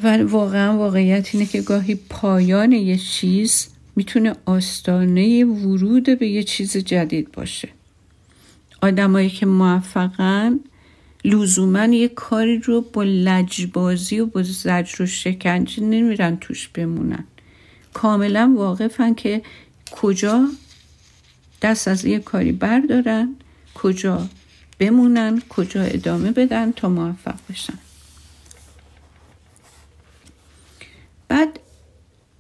و 0.04 0.18
واقعا 0.18 0.78
واقعیت 0.78 1.36
اینه 1.36 1.46
که 1.46 1.62
گاهی 1.62 1.96
پایان 1.96 2.72
یه 2.72 2.98
چیز 2.98 3.68
می‌تونه 3.96 4.34
آستانه 4.46 5.46
ورود 5.46 6.20
به 6.20 6.28
یه 6.28 6.44
چیز 6.44 6.78
جدید 6.78 7.32
باشه. 7.32 7.70
آدمایی 8.82 9.30
که 9.30 9.46
موفقن 9.46 10.60
لزوما 11.24 11.86
یه 11.86 12.08
کاری 12.08 12.60
رو 12.60 12.82
با 12.82 13.04
لجبازی 13.04 14.20
و 14.20 14.26
با 14.26 14.44
زجر 14.44 15.02
و 15.02 15.06
شکنجه 15.06 15.84
نمیرن 15.84 16.38
توش 16.38 16.68
بمونن. 16.68 17.24
کاملا 17.94 18.54
واقفن 18.58 19.14
که 19.14 19.42
کجا 19.92 20.50
دست 21.62 21.88
از 21.88 22.06
یه 22.06 22.20
کاری 22.20 22.52
بردارن 22.52 23.36
کجا 23.76 24.30
بمونن 24.80 25.42
کجا 25.50 25.82
ادامه 25.82 26.32
بدن 26.32 26.72
تا 26.72 26.90
موفق 26.90 27.36
بشن. 27.50 27.80
بعد 31.28 31.60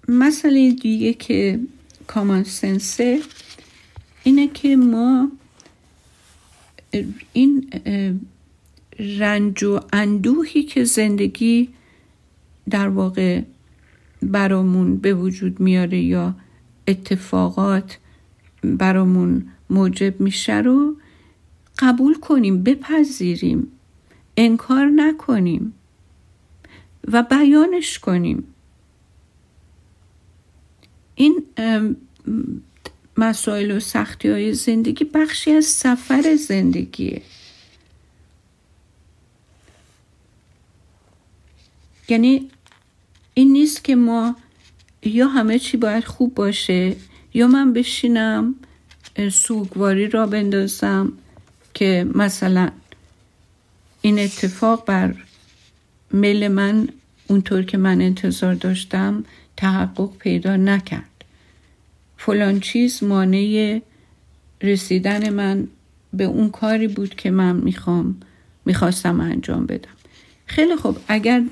مسئله 0.07 0.71
دیگه 0.71 1.13
که 1.13 1.59
کامان 2.07 2.43
سنسه 2.43 3.19
اینه 4.23 4.47
که 4.47 4.75
ما 4.75 5.31
این 7.33 7.71
رنج 8.99 9.63
و 9.63 9.79
اندوهی 9.93 10.63
که 10.63 10.83
زندگی 10.83 11.69
در 12.69 12.87
واقع 12.87 13.41
برامون 14.21 14.97
به 14.97 15.13
وجود 15.13 15.59
میاره 15.59 15.99
یا 15.99 16.35
اتفاقات 16.87 17.97
برامون 18.63 19.45
موجب 19.69 20.21
میشه 20.21 20.57
رو 20.57 20.95
قبول 21.79 22.13
کنیم 22.13 22.63
بپذیریم 22.63 23.67
انکار 24.37 24.85
نکنیم 24.85 25.73
و 27.07 27.23
بیانش 27.23 27.99
کنیم. 27.99 28.43
این 31.15 31.43
مسائل 33.17 33.71
و 33.71 33.79
سختی 33.79 34.29
های 34.29 34.53
زندگی 34.53 35.05
بخشی 35.05 35.51
از 35.51 35.65
سفر 35.65 36.35
زندگیه. 36.35 37.21
یعنی 42.09 42.49
این 43.33 43.51
نیست 43.51 43.83
که 43.83 43.95
ما 43.95 44.35
یا 45.03 45.27
همه 45.27 45.59
چی 45.59 45.77
باید 45.77 46.03
خوب 46.03 46.35
باشه 46.35 46.95
یا 47.33 47.47
من 47.47 47.73
بشینم 47.73 48.55
سوگواری 49.31 50.07
را 50.07 50.27
بندازم 50.27 51.13
که 51.73 52.07
مثلا 52.15 52.69
این 54.01 54.19
اتفاق 54.19 54.85
بر 54.85 55.15
میل 56.11 56.47
من 56.47 56.87
اونطور 57.27 57.63
که 57.63 57.77
من 57.77 58.01
انتظار 58.01 58.53
داشتم 58.53 59.23
تحقق 59.57 60.17
پیدا 60.17 60.55
نکرد. 60.55 61.25
فلان 62.17 62.59
چیز 62.59 63.03
مانع 63.03 63.81
رسیدن 64.61 65.29
من 65.29 65.67
به 66.13 66.23
اون 66.23 66.49
کاری 66.49 66.87
بود 66.87 67.15
که 67.15 67.31
من 67.31 67.55
می‌خوام 67.55 68.21
می‌خواستم 68.65 69.19
انجام 69.19 69.65
بدم. 69.65 69.98
خیلی 70.49 70.75
خوب. 70.75 70.97
اگر 71.07 71.43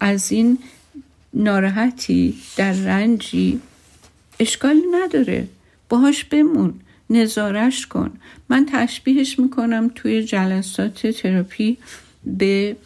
از 0.00 0.32
این 0.32 0.58
ناراحتی 1.34 2.34
در 2.56 2.72
رنجی 2.72 3.60
اشکالی 4.40 4.82
نداره. 4.92 5.48
باهاش 5.88 6.24
بمون. 6.24 6.74
نظارش 7.10 7.86
کن. 7.86 8.10
من 8.48 8.66
تشبیهش 8.72 9.38
می‌کنم 9.38 9.90
توی 9.94 10.22
جلسات 10.24 11.06
تراپی 11.06 11.78
به 12.24 12.76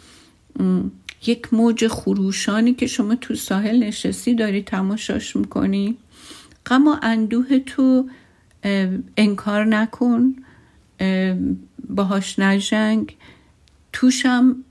یک 1.26 1.54
موج 1.54 1.86
خروشانی 1.86 2.74
که 2.74 2.86
شما 2.86 3.14
تو 3.14 3.34
ساحل 3.34 3.82
نشستی 3.82 4.34
داری 4.34 4.62
تماشاش 4.62 5.36
می‌کنی. 5.36 5.96
غم 6.66 6.88
و 6.88 6.96
اندوه 7.02 7.58
تو 7.58 8.08
انکار 9.16 9.64
نکن. 9.64 10.36
باهاش 11.88 12.38
نجنگ. 12.38 13.16
توشم 13.92 14.63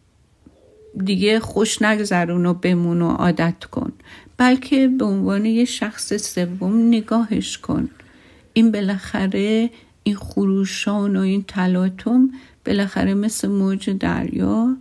دیگه 1.06 1.40
خوش 1.40 1.82
نگذرون 1.82 2.46
و 2.46 2.54
بمون 2.54 3.02
و 3.02 3.10
عادت 3.10 3.66
کن. 3.72 3.92
بلکه 4.38 4.88
به 4.88 5.06
عنوان 5.06 5.46
یه 5.46 5.66
شخص 5.66 6.14
سوم 6.14 6.88
نگاهش 6.88 7.58
کن. 7.58 7.90
این 8.54 8.72
بالاخره 8.72 9.70
این 10.04 10.16
خروشان 10.16 11.16
و 11.16 11.20
این 11.20 11.44
تلاطم 11.48 12.30
بالاخره 12.66 13.14
مثل 13.14 13.48
موج 13.48 13.90
دریا 13.90 14.78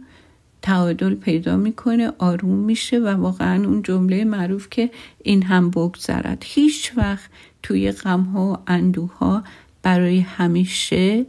تعادل 0.63 1.15
پیدا 1.15 1.57
می‌کنه 1.57 2.13
آروم 2.19 2.59
میشه 2.59 2.99
و 2.99 3.09
واقعا 3.09 3.65
اون 3.65 3.83
جمله 3.83 4.25
معروف 4.25 4.69
که 4.71 4.91
این 5.23 5.43
هم 5.43 5.71
بگذرد. 5.71 6.43
هیچ 6.47 6.93
وقت 6.97 7.31
توی 7.63 7.93
غم 7.93 8.23
ها 8.23 8.53
و 8.53 8.57
اندوه 8.67 9.43
برای 9.83 10.21
همیشه 10.21 11.27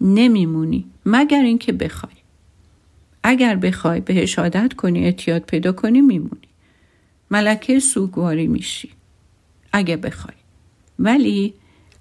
نمیمونی 0.00 0.84
مگر 1.06 1.42
اینکه 1.42 1.72
بخوای. 1.72 2.21
اگر 3.22 3.56
بخوای 3.56 4.00
بهش 4.00 4.38
عادت 4.38 4.72
کنی 4.72 5.04
اعتیاد 5.04 5.42
پیدا 5.42 5.72
کنی 5.72 6.00
میمونی. 6.00 6.48
ملکه 7.30 7.80
سوگواری 7.80 8.46
میشی 8.46 8.90
اگه 9.72 9.96
بخوای. 9.96 10.34
ولی 10.98 11.54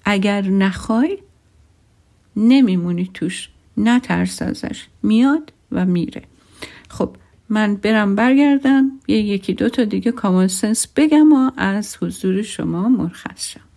اگر 0.05 0.41
نخوای 0.41 1.17
نمیمونی 2.35 3.11
توش. 3.13 3.49
نترس 3.77 4.41
ازش. 4.41 4.87
میاد 5.03 5.53
و 5.71 5.85
میره. 5.85 6.21
خب 6.89 7.15
من 7.49 7.75
برم 7.75 8.15
برگردم. 8.15 8.91
یه 9.07 9.17
یکی 9.17 9.53
دو 9.53 9.69
تا 9.69 9.83
دیگه 9.83 10.11
کامل 10.11 10.47
سنس 10.47 10.87
بگم 10.95 11.33
و 11.33 11.51
از 11.57 11.97
حضور 12.01 12.41
شما 12.41 12.89
مرخص 12.89 13.47
شم. 13.47 13.70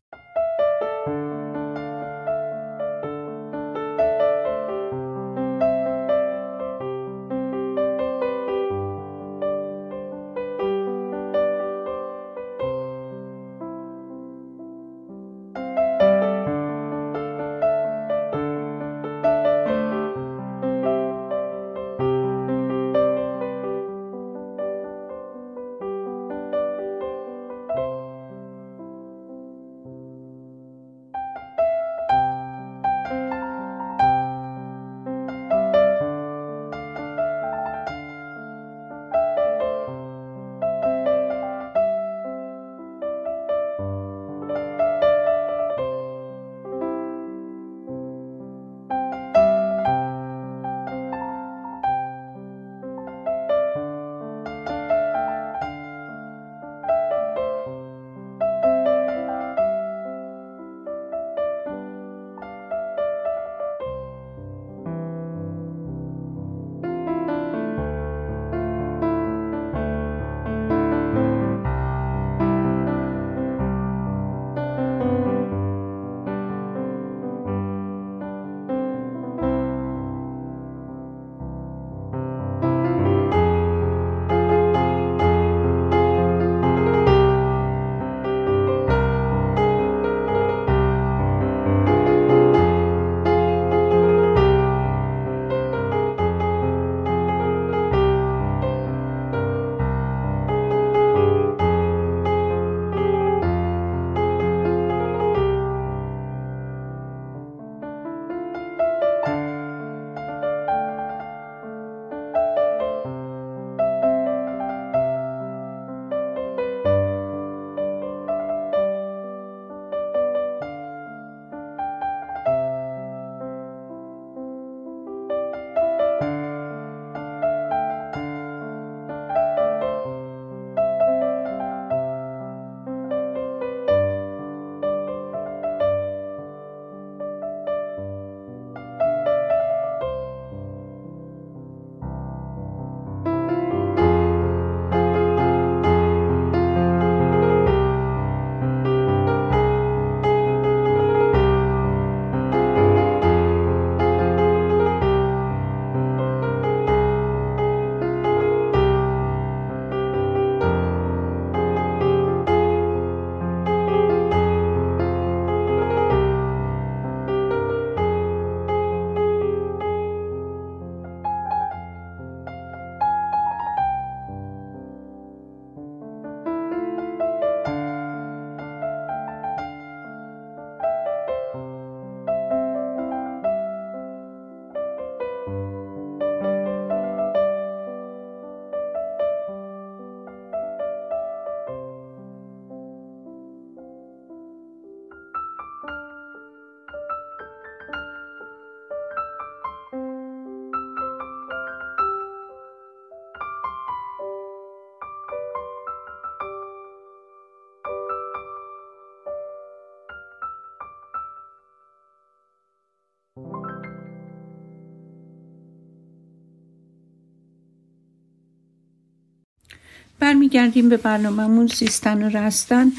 برمیگردیم 220.34 220.88
به 220.88 220.96
برنامهمون 220.96 221.66
زیستن 221.66 222.22
و 222.22 222.28
رستن. 222.28 222.92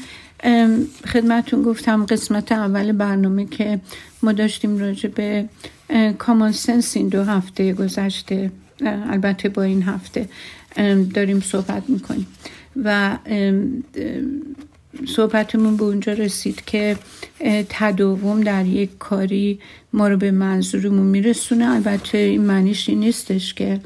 خدمتون 1.06 1.62
گفتم 1.62 2.06
قسمت 2.06 2.52
اول 2.52 2.92
برنامه 2.92 3.46
که 3.46 3.80
ما 4.22 4.32
داشتیم 4.32 4.78
راجع 4.78 5.08
به 5.08 5.48
کامان 6.18 6.52
سنس 6.52 6.96
این 6.96 7.08
دو 7.08 7.24
هفته 7.24 7.72
گذشته 7.72 8.50
البته 8.84 9.48
با 9.48 9.62
این 9.62 9.82
هفته 9.82 10.28
داریم 11.14 11.40
صحبت 11.40 11.82
می‌کنیم. 11.88 12.26
و 12.84 13.18
صحبتمون 15.06 15.76
به 15.76 15.84
اونجا 15.84 16.12
رسید 16.12 16.62
که 16.66 16.96
تداوم 17.68 18.40
در 18.40 18.66
یک 18.66 18.90
کاری 18.98 19.58
ما 19.92 20.08
رو 20.08 20.16
به 20.16 20.30
منظورمون 20.30 21.06
میرسونه. 21.06 21.70
البته 21.70 22.18
این 22.18 22.42
معنیش 22.42 22.88
این 22.88 23.00
نیستش 23.00 23.54
که 23.54 23.80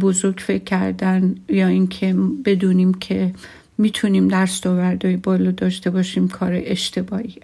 بزرگ 0.00 0.38
فکر 0.38 0.64
کردن 0.64 1.34
یا 1.48 1.66
اینکه 1.66 2.14
بدونیم 2.44 2.94
که 2.94 3.34
می‌تونیم 3.78 4.28
درس 4.28 4.60
داوردهای 4.60 5.16
بالا 5.16 5.50
داشته 5.50 5.90
باشیم 5.90 6.28
کار 6.28 6.52
اشتباهیه. 6.64 7.42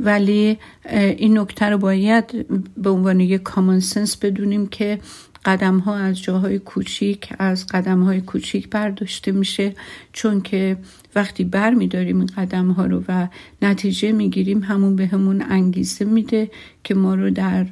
ولی 0.00 0.58
این 0.92 1.38
نکته 1.38 1.66
رو 1.66 1.78
باید 1.78 2.46
به 2.76 2.90
عنوان 2.90 3.20
یک 3.20 3.42
کامن 3.42 3.80
سنس 3.80 4.16
بدونیم 4.16 4.66
که 4.66 4.98
قدم 5.44 5.78
ها 5.78 5.96
از 5.96 6.22
جاهای 6.22 6.58
کوچیک 6.58 7.32
از 7.38 7.66
قدم 7.66 8.02
های 8.02 8.20
کوچیک 8.20 8.70
برداشته 8.70 9.32
میشه. 9.32 9.74
چون 10.12 10.40
که 10.40 10.76
وقتی 11.14 11.44
بر 11.44 11.74
میداریم 11.74 12.18
این 12.18 12.30
قدم 12.36 12.70
ها 12.70 12.86
رو 12.86 13.02
و 13.08 13.28
نتیجه 13.62 14.12
می‌گیریم 14.12 14.62
همون 14.62 14.96
به 14.96 15.06
همون 15.06 15.42
انگیزه 15.42 16.04
میده 16.04 16.50
که 16.84 16.94
ما 16.94 17.14
رو 17.14 17.30
در 17.30 17.66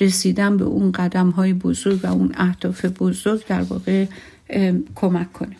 رسیدن 0.00 0.56
به 0.56 0.64
اون 0.64 0.92
قدم 0.92 1.30
های 1.30 1.52
بزرگ 1.52 2.00
و 2.02 2.06
اون 2.06 2.32
اهداف 2.36 2.84
بزرگ 2.84 3.46
در 3.46 3.62
واقع 3.62 4.06
کمک 4.94 5.32
کنه. 5.32 5.56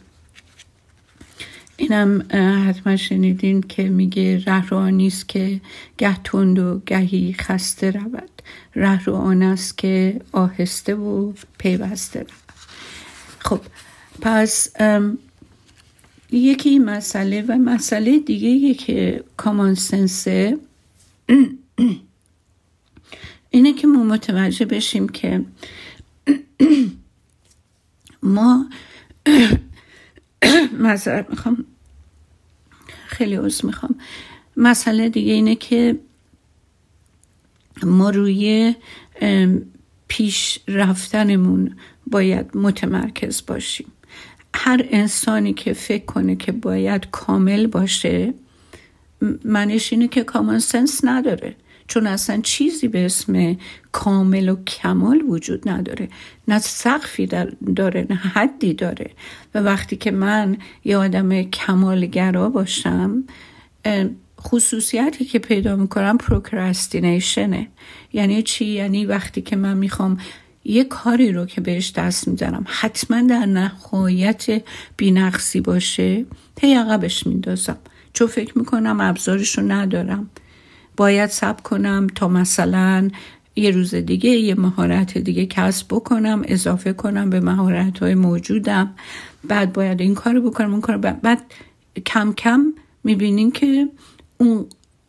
اینم 1.76 2.26
حتما 2.68 2.96
شنیدین 2.96 3.60
که 3.60 3.82
میگه 3.82 4.44
ره 4.46 4.68
رو 4.68 4.90
نیست 4.90 5.28
که 5.28 5.60
گه 5.98 6.22
تند 6.22 6.58
و 6.58 6.80
گهی 6.86 7.32
خسته 7.32 7.90
رود. 7.90 8.42
ره 8.76 9.04
رو 9.04 9.14
است 9.42 9.78
که 9.78 10.20
آهسته 10.32 10.94
و 10.94 11.32
پیوسته 11.58 12.18
رود. 12.18 12.30
خب 13.38 13.60
پس 14.20 14.68
یکی 16.30 16.78
مسئله 16.78 17.42
و 17.48 17.52
مسئله 17.52 18.18
دیگه 18.18 18.74
که 18.74 19.24
کامان 19.36 19.74
سنسه 19.74 20.58
اینه 23.50 23.72
که 23.72 23.86
ما 23.86 24.04
متوجه 24.04 24.66
بشیم 24.66 25.08
که 25.08 25.44
ما 28.22 28.66
مذارت 30.78 31.30
می‌خوام. 31.30 31.64
خیلی 33.06 33.34
عوض 33.34 33.64
می‌خوام. 33.64 33.94
مسئله 34.56 35.08
دیگه 35.08 35.32
اینه 35.32 35.54
که 35.54 35.98
ما 37.82 38.10
روی 38.10 38.74
پیش 40.08 40.58
رفتنمون 40.68 41.76
باید 42.06 42.56
متمرکز 42.56 43.46
باشیم. 43.46 43.86
هر 44.54 44.86
انسانی 44.90 45.52
که 45.52 45.72
فکر 45.72 46.04
کنه 46.04 46.36
که 46.36 46.52
باید 46.52 47.10
کامل 47.10 47.66
باشه 47.66 48.34
منش 49.44 49.92
اینه 49.92 50.08
که 50.08 50.24
کامان 50.24 50.58
سنس 50.58 51.00
نداره. 51.04 51.56
چون 51.88 52.06
اصلا 52.06 52.40
چیزی 52.42 52.88
به 52.88 53.04
اسم 53.06 53.56
کامل 53.92 54.48
و 54.48 54.64
کمال 54.64 55.22
وجود 55.22 55.68
نداره. 55.68 56.08
نه 56.48 56.58
سقفی 56.58 57.26
داره 57.76 58.06
نه 58.10 58.16
حدی 58.16 58.74
داره. 58.74 59.10
و 59.54 59.60
وقتی 59.60 59.96
که 59.96 60.10
من 60.10 60.56
یه 60.84 60.96
آدم 60.96 61.42
کمالگرا 61.42 62.48
باشم 62.48 63.24
خصوصیتی 64.40 65.24
که 65.24 65.38
پیدا 65.38 65.76
می‌کنم 65.76 66.18
پروکرستینیشنه 66.18 67.68
یعنی 68.12 68.42
چی؟ 68.42 68.64
یعنی 68.64 69.06
وقتی 69.06 69.42
که 69.42 69.56
من 69.56 69.76
می‌خوام 69.76 70.18
یه 70.64 70.84
کاری 70.84 71.32
رو 71.32 71.46
که 71.46 71.60
بهش 71.60 71.92
دست 71.92 72.28
می‌زنم 72.28 72.64
حتما 72.68 73.20
در 73.22 73.46
نهایت 73.46 74.62
بینقصی 74.96 75.60
باشه 75.60 76.24
هی 76.60 76.74
عقبش 76.74 77.26
میندازم. 77.26 77.78
چون 78.12 78.26
فکر 78.26 78.58
می‌کنم 78.58 79.00
ابزارش 79.00 79.58
رو 79.58 79.72
ندارم. 79.72 80.30
باید 80.96 81.30
سب 81.30 81.62
کنم 81.62 82.06
تا 82.14 82.28
مثلا 82.28 83.10
یه 83.56 83.70
روز 83.70 83.94
دیگه 83.94 84.30
یه 84.30 84.54
مهارت 84.54 85.18
دیگه 85.18 85.46
کسب 85.46 85.86
بکنم 85.90 86.42
اضافه 86.44 86.92
کنم 86.92 87.30
به 87.30 87.40
مهارت 87.40 87.98
های 87.98 88.14
موجودم. 88.14 88.94
بعد 89.48 89.72
باید 89.72 90.00
این 90.00 90.14
کار 90.14 90.40
بکنم 90.40 90.72
اون 90.72 90.80
کار 90.80 90.96
بعد 90.96 91.42
کم 92.06 92.32
کم 92.32 92.72
می‌بینیم 93.04 93.50
که 93.50 93.88
اون 94.38 94.66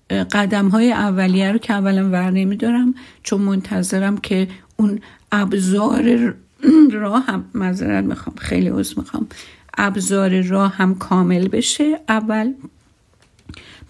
قدم 0.09 0.69
های 0.69 0.91
اولیه 0.91 1.51
رو 1.51 1.57
که 1.57 1.73
اولا 1.73 2.09
ور 2.09 2.31
نمیدارم 2.31 2.95
چون 3.23 3.41
منتظرم 3.41 4.17
که 4.17 4.47
اون 4.77 4.99
ابزار 5.31 6.33
راه 6.91 7.25
هم 7.25 7.45
مذارت 7.53 8.03
می‌خوام 8.03 8.35
خیلی 8.35 8.67
عوض 8.67 8.97
می‌خوام. 8.97 9.27
ابزار 9.77 10.41
راه 10.41 10.73
هم 10.75 10.95
کامل 10.95 11.47
بشه. 11.47 11.99
اول 12.09 12.53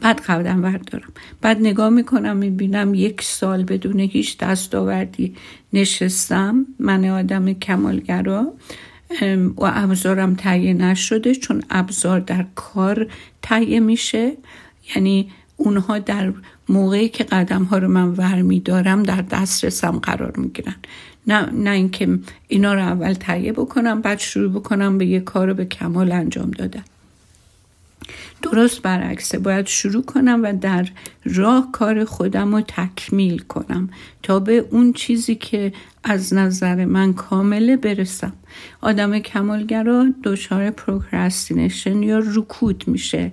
بعد 0.01 0.21
قدم 0.21 0.61
بردارم. 0.61 1.09
بعد 1.41 1.57
نگاه 1.59 1.89
می‌کنم 1.89 2.37
می‌بینم 2.37 2.93
یک 2.93 3.21
سال 3.21 3.63
بدون 3.63 3.99
هیچ 3.99 4.37
دستاوردی 4.37 5.35
نشستم. 5.73 6.65
من 6.79 7.05
آدم 7.05 7.53
کمالگرا. 7.53 8.53
و 9.57 9.71
ابزارم 9.75 10.35
تهیه 10.35 10.73
نشده 10.73 11.35
چون 11.35 11.63
ابزار 11.69 12.19
در 12.19 12.45
کار 12.55 13.07
تهیه 13.41 13.79
میشه. 13.79 14.31
یعنی 14.95 15.31
اونها 15.57 15.99
در 15.99 16.33
موقعی 16.69 17.09
که 17.09 17.23
قدم 17.23 17.63
ها 17.63 17.77
رو 17.77 17.87
من 17.87 18.09
ور 18.09 18.41
میدارم 18.41 19.03
در 19.03 19.21
دسترسم 19.21 19.99
قرار 19.99 20.37
می‌گیرن. 20.37 20.75
نه 21.27 21.49
نه 21.51 21.69
اینکه 21.69 22.19
اینا 22.47 22.73
رو 22.73 22.81
اول 22.81 23.13
تهیه 23.13 23.51
بکنم 23.51 24.01
بعد 24.01 24.19
شروع 24.19 24.51
بکنم 24.51 24.97
به 24.97 25.05
یه 25.05 25.19
کار 25.19 25.47
رو 25.47 25.53
به 25.53 25.65
کمال 25.65 26.11
انجام 26.11 26.51
دادم 26.51 26.83
درست 28.41 28.81
برعکسه. 28.81 29.39
باید 29.39 29.67
شروع 29.67 30.03
کنم 30.03 30.39
و 30.43 30.53
در 30.53 30.89
راه 31.25 31.71
کار 31.71 32.05
خودم 32.05 32.55
رو 32.55 32.61
تکمیل 32.61 33.39
کنم 33.39 33.89
تا 34.23 34.39
به 34.39 34.65
اون 34.71 34.93
چیزی 34.93 35.35
که 35.35 35.73
از 36.09 36.33
نظر 36.33 36.85
من 36.85 37.13
کامله 37.13 37.77
برسم. 37.77 38.33
آدم 38.81 39.19
کمالگرا 39.19 40.05
دچار 40.23 40.69
پروکرستینشن 40.69 42.03
یا 42.03 42.21
رکود 42.25 42.83
میشه 42.87 43.31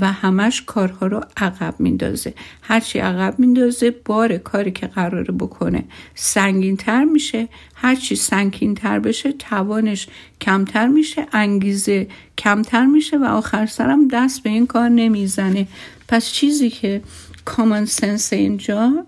و 0.00 0.12
همش 0.12 0.62
کارها 0.62 1.06
رو 1.06 1.20
عقب 1.36 1.74
میندازه. 1.78 2.34
هرچی 2.62 2.98
عقب 2.98 3.38
میندازه 3.38 3.94
بار 4.04 4.36
کاری 4.36 4.70
که 4.70 4.86
قراره 4.86 5.32
بکنه 5.32 5.84
سنگین 6.14 6.76
تر 6.76 7.04
میشه. 7.04 7.48
هرچی 7.74 8.16
سنگین 8.16 8.74
تر 8.74 8.98
بشه 8.98 9.32
توانش 9.32 10.08
کمتر 10.40 10.86
میشه 10.86 11.26
انگیزه 11.32 12.08
کمتر 12.38 12.86
میشه 12.86 13.18
و 13.18 13.24
آخر 13.24 13.66
سرم 13.66 14.08
دست 14.08 14.42
به 14.42 14.50
این 14.50 14.66
کار 14.66 14.88
نمی‌زنه. 14.88 15.66
پس 16.08 16.26
چیزی 16.26 16.70
که 16.70 17.02
کامن 17.44 17.84
سنس 17.84 18.32
اینجا 18.32 19.06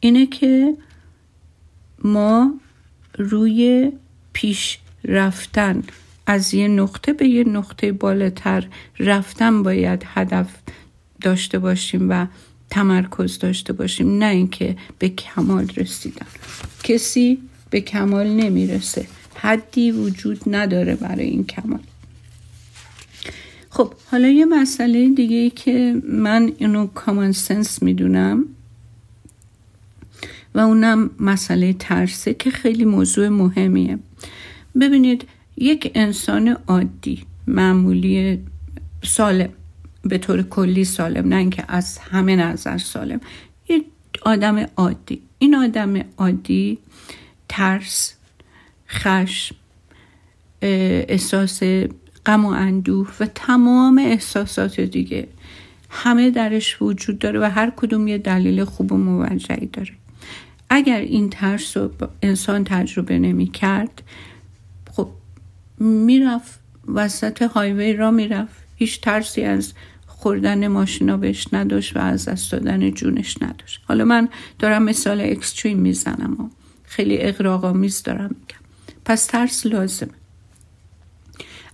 اینه 0.00 0.26
که 0.26 0.74
ما 2.08 2.60
روی 3.18 3.92
پیش 4.32 4.78
رفتن 5.04 5.82
از 6.26 6.54
یه 6.54 6.68
نقطه 6.68 7.12
به 7.12 7.28
یه 7.28 7.44
نقطه 7.44 7.92
بالاتر 7.92 8.66
رفتن 8.98 9.62
باید 9.62 10.02
هدف 10.06 10.48
داشته 11.20 11.58
باشیم 11.58 12.10
و 12.10 12.26
تمرکز 12.70 13.38
داشته 13.38 13.72
باشیم 13.72 14.18
نه 14.18 14.24
اینکه 14.24 14.76
به 14.98 15.08
کمال 15.08 15.70
رسیدن. 15.76 16.26
کسی 16.84 17.38
به 17.70 17.80
کمال 17.80 18.26
نمی‌رسه. 18.26 19.06
حدی 19.34 19.90
وجود 19.90 20.40
نداره 20.46 20.94
برای 20.94 21.26
این 21.26 21.44
کمال. 21.44 21.80
خب 23.70 23.92
حالا 24.10 24.28
یه 24.28 24.44
مسئله 24.44 25.08
دیگه 25.08 25.36
ای 25.36 25.50
که 25.50 26.02
من 26.08 26.52
اینو 26.58 26.86
کامن 26.86 27.32
سنس 27.32 27.82
می‌دونم. 27.82 28.44
و 30.58 30.60
اونم 30.60 31.10
مسئله 31.20 31.72
ترسه 31.72 32.34
که 32.34 32.50
خیلی 32.50 32.84
موضوع 32.84 33.28
مهمیه. 33.28 33.98
ببینید 34.80 35.28
یک 35.56 35.92
انسان 35.94 36.56
عادی 36.66 37.24
معمولی 37.46 38.38
سالم 39.04 39.48
به 40.02 40.18
طور 40.18 40.42
کلی 40.42 40.84
سالم 40.84 41.28
نه 41.28 41.36
اینکه 41.36 41.64
از 41.68 41.98
همه 41.98 42.36
نظر 42.36 42.78
سالم 42.78 43.20
یه 43.68 43.84
آدم 44.22 44.66
عادی. 44.76 45.22
این 45.38 45.54
آدم 45.54 46.04
عادی 46.16 46.78
ترس 47.48 48.14
خشم 48.88 49.56
احساس 50.62 51.62
غم 52.26 52.44
و 52.44 52.48
اندوه 52.48 53.10
و 53.20 53.26
تمام 53.26 53.98
احساسات 53.98 54.80
دیگه. 54.80 55.28
همه 55.90 56.30
درش 56.30 56.82
وجود 56.82 57.18
داره 57.18 57.40
و 57.40 57.44
هر 57.44 57.72
کدوم 57.76 58.08
یه 58.08 58.18
دلیل 58.18 58.64
خوب 58.64 58.92
و 58.92 58.96
موجهی 58.96 59.66
داره. 59.66 59.97
اگر 60.70 61.00
این 61.00 61.30
ترس 61.30 61.76
رو 61.76 61.90
انسان 62.22 62.64
تجربه 62.64 63.18
نمی 63.18 63.46
کرد 63.46 64.02
خب 64.92 65.10
می‌رفت 65.78 66.60
وسط 66.94 67.42
هایوی 67.42 67.92
را 67.92 68.10
می‌رفت 68.10 68.56
هیچ 68.76 69.00
ترسی 69.00 69.42
از 69.42 69.72
خوردن 70.06 70.68
ماشینا 70.68 71.16
بهش 71.16 71.48
نداشت 71.52 71.96
و 71.96 72.00
از 72.00 72.28
دست 72.28 72.52
دادن 72.52 72.90
جونش 72.90 73.42
نداشت. 73.42 73.80
حالا 73.84 74.04
من 74.04 74.28
دارم 74.58 74.82
مثال 74.82 75.20
اکستریم 75.20 75.78
می‌زنم 75.78 76.40
و 76.40 76.48
خیلی 76.84 77.18
اقراقامیز 77.20 78.02
دارم 78.02 78.30
میگم. 78.40 78.60
پس 79.04 79.26
ترس 79.26 79.66
لازمه. 79.66 80.10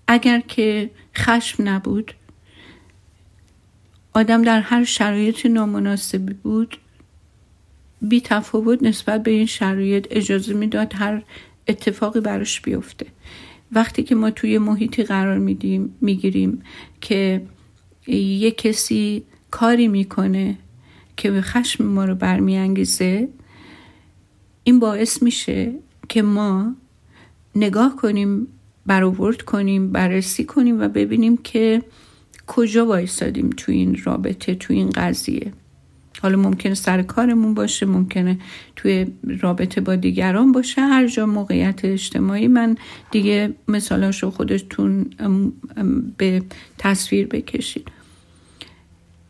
اگر 0.06 0.40
که 0.40 0.90
خشم 1.16 1.68
نبود 1.68 2.14
آدم 4.14 4.42
در 4.42 4.60
هر 4.60 4.84
شرایط 4.84 5.46
نامناسبی 5.46 6.34
بود 6.34 6.76
بی 8.08 8.20
تفاوت 8.20 8.82
نسبت 8.82 9.22
به 9.22 9.30
این 9.30 9.46
شرایط 9.46 10.06
اجازه 10.10 10.54
می‌داد 10.54 10.92
هر 10.94 11.22
اتفاقی 11.68 12.20
براش 12.20 12.60
بیفته. 12.60 13.06
وقتی 13.72 14.02
که 14.02 14.14
ما 14.14 14.30
توی 14.30 14.58
محیطی 14.58 15.02
قرار 15.02 15.38
میدیم 15.38 15.94
می‌گیریم 16.00 16.62
که 17.00 17.42
یه 18.06 18.50
کسی 18.50 19.22
کاری 19.50 19.88
می‌کنه 19.88 20.58
که 21.16 21.40
خشم 21.40 21.84
ما 21.84 22.04
رو 22.04 22.14
برمیانگیزه 22.14 23.28
این 24.64 24.78
باعث 24.78 25.22
میشه 25.22 25.72
که 26.08 26.22
ما 26.22 26.74
نگاه 27.56 27.96
کنیم 27.96 28.46
برآورد 28.86 29.42
کنیم 29.42 29.92
بررسی 29.92 30.44
کنیم 30.44 30.80
و 30.80 30.88
ببینیم 30.88 31.36
که 31.36 31.82
کجا 32.46 32.86
وایسادیم 32.86 33.50
تو 33.50 33.72
این 33.72 33.98
رابطه 34.04 34.54
تو 34.54 34.72
این 34.72 34.90
قضیه. 34.90 35.52
حالا 36.24 36.36
ممکنه 36.36 36.74
سر 36.74 37.02
کارمون 37.02 37.54
باشه 37.54 37.86
ممکنه 37.86 38.38
توی 38.76 39.06
رابطه 39.40 39.80
با 39.80 39.96
دیگران 39.96 40.52
باشه. 40.52 40.80
هر 40.80 41.06
جا 41.06 41.26
موقعیت 41.26 41.84
اجتماعی 41.84 42.48
من 42.48 42.76
دیگه 43.10 43.54
مثالاشو 43.68 44.30
خودتون 44.30 45.06
به 46.16 46.42
تصویر 46.78 47.26
بکشید. 47.26 47.88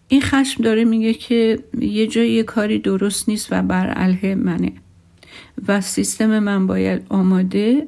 این 0.09 0.21
خشم 0.21 0.63
داره 0.63 0.85
میگه 0.85 1.15
که 1.15 1.59
یه 1.81 2.07
جایی 2.07 2.33
یه 2.33 2.43
کاری 2.43 2.79
درست 2.79 3.29
نیست 3.29 3.49
و 3.51 3.63
بر 3.63 3.87
علیه 3.87 4.35
منه 4.35 4.73
و 5.69 5.81
سیستم 5.81 6.39
من 6.39 6.67
باید 6.67 7.07
آماده 7.09 7.87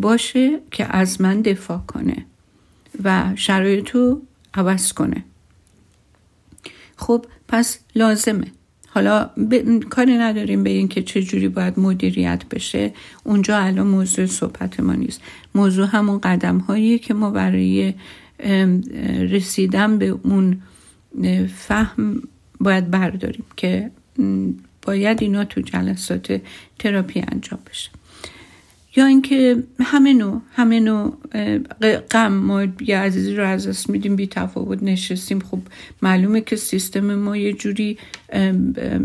باشه 0.00 0.60
که 0.70 0.96
از 0.96 1.20
من 1.20 1.42
دفاع 1.42 1.78
کنه 1.78 2.26
و 3.04 3.32
شرایط 3.36 3.90
رو 3.90 4.22
عوض 4.54 4.92
کنه. 4.92 5.24
خب 6.96 7.26
پس 7.48 7.78
لازمه. 7.94 8.46
حالا 8.88 9.30
کاری 9.90 10.18
نداریم 10.18 10.62
به 10.62 10.70
اینکه 10.70 11.02
چه 11.02 11.22
جوری 11.22 11.48
باید 11.48 11.78
مدیریت 11.78 12.42
بشه. 12.50 12.92
اونجا 13.24 13.58
الان 13.58 13.86
موضوع 13.86 14.26
صحبت 14.26 14.80
ما 14.80 14.94
نیست. 14.94 15.20
موضوع 15.54 15.86
همون 15.86 16.18
قدم 16.18 16.58
هاییه 16.58 16.98
که 16.98 17.14
ما 17.14 17.30
برای 17.30 17.94
رسیدن 19.30 19.98
به 19.98 20.06
اون 20.06 20.62
فهم 21.56 22.22
باید 22.60 22.90
برداریم 22.90 23.44
که 23.56 23.90
باید 24.82 25.22
اینا 25.22 25.44
تو 25.44 25.60
جلسات 25.60 26.40
تراپی 26.78 27.24
انجام 27.32 27.60
بشه. 27.70 27.90
یا 28.96 29.06
اینکه 29.06 29.62
همه 29.80 30.12
نوع 30.12 30.40
همه 30.52 30.80
نوع 30.80 31.16
غم 32.10 32.32
ما 32.32 32.66
یه 32.80 32.98
عزیزی 32.98 33.34
رو 33.36 33.46
از 33.46 33.68
دست 33.68 33.90
میدیم 33.90 34.16
بی 34.16 34.26
تفاوت 34.26 34.82
نشستیم. 34.82 35.40
خب 35.40 35.58
معلومه 36.02 36.40
که 36.40 36.56
سیستم 36.56 37.14
ما 37.14 37.36
یه 37.36 37.52
جوری 37.52 37.98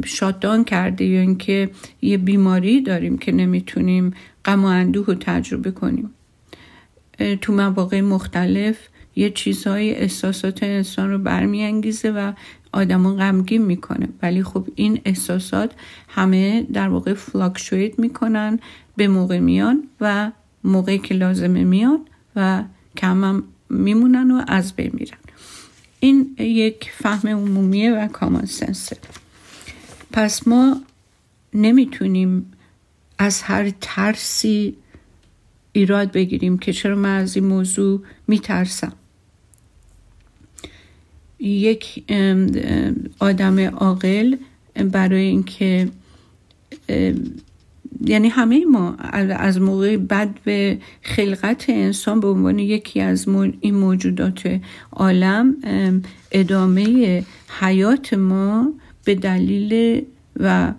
شادان 0.06 0.64
کرده 0.64 1.06
یا 1.06 1.22
اینکه 1.22 1.70
یه 2.02 2.18
بیماری 2.18 2.82
داریم 2.82 3.18
که 3.18 3.32
نمی‌تونیم 3.32 4.14
غم 4.46 4.64
و 4.64 4.68
اندوه 4.68 5.06
رو 5.06 5.14
تجربه 5.14 5.72
کنیم. 5.72 6.10
تو 7.42 7.54
مواقع 7.54 8.02
مختلف 8.02 8.78
یه 9.16 9.30
چیزهای 9.30 9.96
احساسات 9.96 10.64
انسان 10.64 11.12
رو 11.12 11.18
برمیانگیزه 11.18 12.12
و 12.12 12.32
آدمو 12.72 13.16
غمگین 13.16 13.66
می‌کنه. 13.66 14.08
ولی 14.22 14.44
خب 14.44 14.68
این 14.76 15.02
احساسات 15.06 15.72
همه 16.08 16.68
در 16.74 16.90
واقع 16.90 17.14
فلاکشویت 17.14 18.00
می‌کنن. 18.00 18.60
به 18.98 19.08
موقع 19.08 19.40
میان 19.40 19.84
و 20.02 20.32
موقعی 20.64 21.00
که 21.00 21.14
لازمه 21.14 21.64
میان 21.64 22.00
و 22.36 22.64
کم 22.98 23.24
هم 23.24 23.44
میمونن 23.70 24.32
و 24.32 24.44
از 24.48 24.74
بین 24.74 24.92
میرن. 24.94 25.18
این 26.00 26.36
یک 26.40 26.92
فهم 26.98 27.30
عمومیه 27.30 27.92
و 27.92 28.08
کامان 28.08 28.46
سنسه 28.46 28.98
پس 30.12 30.48
ما 30.48 30.82
نمی‌تونیم 31.54 32.54
از 33.18 33.42
هر 33.42 33.70
ترسی 33.82 34.76
ایراد 35.72 36.12
بگیریم 36.12 36.58
که 36.58 36.74
چرا 36.74 36.96
من 36.96 37.18
از 37.18 37.36
این 37.36 37.46
موضوع 37.46 38.02
میترسم. 38.28 38.94
یک 41.40 42.04
آدم 43.20 43.60
عاقل 43.60 44.36
برای 44.92 45.26
اینکه 45.26 45.90
یعنی 48.06 48.28
همه 48.30 48.66
ما 48.66 48.96
از 48.96 49.62
موقع 49.62 49.98
بد 49.98 50.30
به 50.44 50.78
خلقت 51.02 51.66
انسان 51.70 52.20
به 52.20 52.28
عنوان 52.28 52.60
یکی 52.60 53.02
از 53.02 53.28
این 53.62 53.76
موجودات 53.76 54.60
عالم 54.92 55.56
ادامه 56.32 57.24
حیات 57.60 58.14
ما 58.14 58.74
به 59.06 59.16
دلیل 59.16 60.02
و 60.40 60.74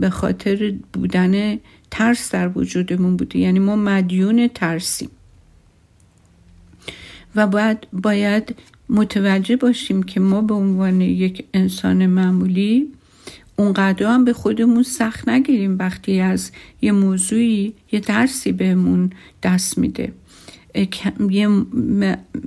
به 0.00 0.10
خاطر 0.10 0.74
بودن 0.92 1.58
ترس 1.90 2.32
در 2.32 2.58
وجودمون 2.58 3.16
بوده. 3.16 3.38
یعنی 3.38 3.58
ما 3.58 3.76
مدیون 3.76 4.48
ترسیم. 4.54 5.10
و 7.36 7.46
باید, 7.46 7.86
باید 7.92 8.54
متوجه 8.88 9.56
باشیم 9.56 10.02
که 10.02 10.20
ما 10.20 10.40
به 10.42 10.54
عنوان 10.54 11.00
یک 11.00 11.44
انسان 11.54 12.06
معمولی 12.06 12.92
اونقدر 13.60 14.06
هم 14.06 14.24
به 14.24 14.32
خودمون 14.32 14.82
سخت 14.82 15.28
نگیریم 15.28 15.78
وقتی 15.78 16.20
از 16.20 16.50
یه 16.82 16.92
موضوعی 16.92 17.74
یه 17.92 18.00
درسی 18.00 18.52
بهمون 18.52 19.10
دست 19.42 19.78
میده. 19.78 20.12
یه 21.30 21.48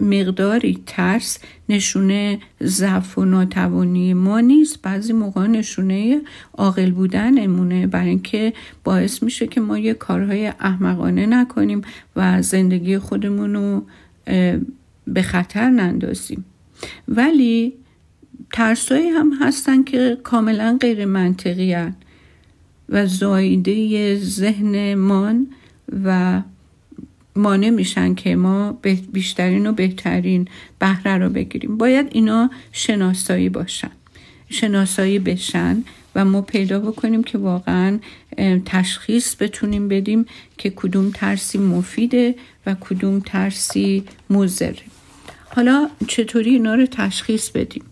مقداری 0.02 0.80
ترس 0.86 1.40
نشونه 1.70 2.40
ضعف 2.64 3.18
و 3.18 3.26
ناتوانی 3.26 4.14
ما 4.14 4.40
نیست. 4.40 4.82
بعضی 4.82 5.14
موقع 5.14 5.48
نشونه 5.48 6.22
عاقل 6.58 6.92
بودنمونه 6.92 7.88
برای 7.88 8.10
اینکه 8.10 8.54
باعث 8.84 9.24
میشه 9.24 9.48
که 9.48 9.62
ما 9.62 9.78
یه 9.78 9.94
کارهای 9.94 10.48
احمقانه 10.48 11.26
نکنیم 11.26 11.82
و 12.16 12.42
زندگی 12.42 12.98
خودمون 12.98 13.54
رو 13.54 13.86
به 15.08 15.22
خطر 15.22 15.70
نندازیم. 15.70 16.46
ولی 17.08 17.74
ترسایی 18.54 19.10
هم 19.10 19.34
هستن 19.42 19.84
که 19.84 20.18
کاملا 20.24 20.78
غیر 20.82 21.06
منطقی 21.06 21.74
هن 21.74 21.96
و 22.90 23.06
زایده 23.06 24.16
ذهنمان 24.18 25.48
و 26.06 26.42
مانع 27.36 27.70
میشن 27.70 28.16
که 28.16 28.36
ما 28.36 28.80
بیشترین 29.14 29.68
و 29.68 29.72
بهترین 29.72 30.48
بهره 30.80 31.18
رو 31.18 31.30
بگیریم. 31.30 31.78
باید 31.78 32.08
اینا 32.12 32.50
شناسایی 32.72 33.50
باشن 33.50 33.92
شناسایی 34.50 35.20
بشن 35.20 35.84
و 36.16 36.26
ما 36.26 36.42
پیدا 36.42 36.80
بکنیم 36.80 37.24
که 37.24 37.38
واقعا 37.38 38.00
تشخیص 38.66 39.36
بتونیم 39.40 39.88
بدیم 39.88 40.26
که 40.58 40.70
کدوم 40.70 41.12
ترسی 41.14 41.58
مفیده 41.58 42.36
و 42.66 42.76
کدوم 42.80 43.20
ترسی 43.20 44.04
مزره 44.30 44.76
حالا 45.50 45.90
چطوری 46.08 46.50
اینا 46.50 46.76
رو 46.76 46.86
تشخیص 46.86 47.50
بدیم؟ 47.50 47.84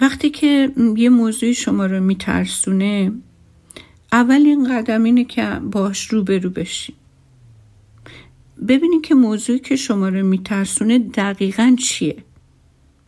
وقتی 0.00 0.30
که 0.30 0.72
یه 0.96 1.08
موضوعی 1.08 1.54
شما 1.54 1.86
رو 1.86 2.00
میترسونه 2.00 3.12
اولین 4.12 4.76
قدم 4.76 5.02
اینه 5.02 5.24
که 5.24 5.60
باش 5.72 6.06
روبرو 6.06 6.50
بشین 6.50 6.94
ببینید 8.68 9.02
که 9.02 9.14
موضوعی 9.14 9.58
که 9.58 9.76
شما 9.76 10.08
رو 10.08 10.26
میترسونه 10.26 10.98
دقیقا 10.98 11.76
چیه. 11.78 12.16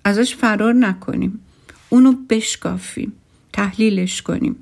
ازش 0.04 0.36
فرار 0.36 0.74
نکنیم. 0.74 1.40
اونو 1.88 2.12
بشکافیم. 2.30 3.12
تحلیلش 3.52 4.22
کنیم. 4.22 4.56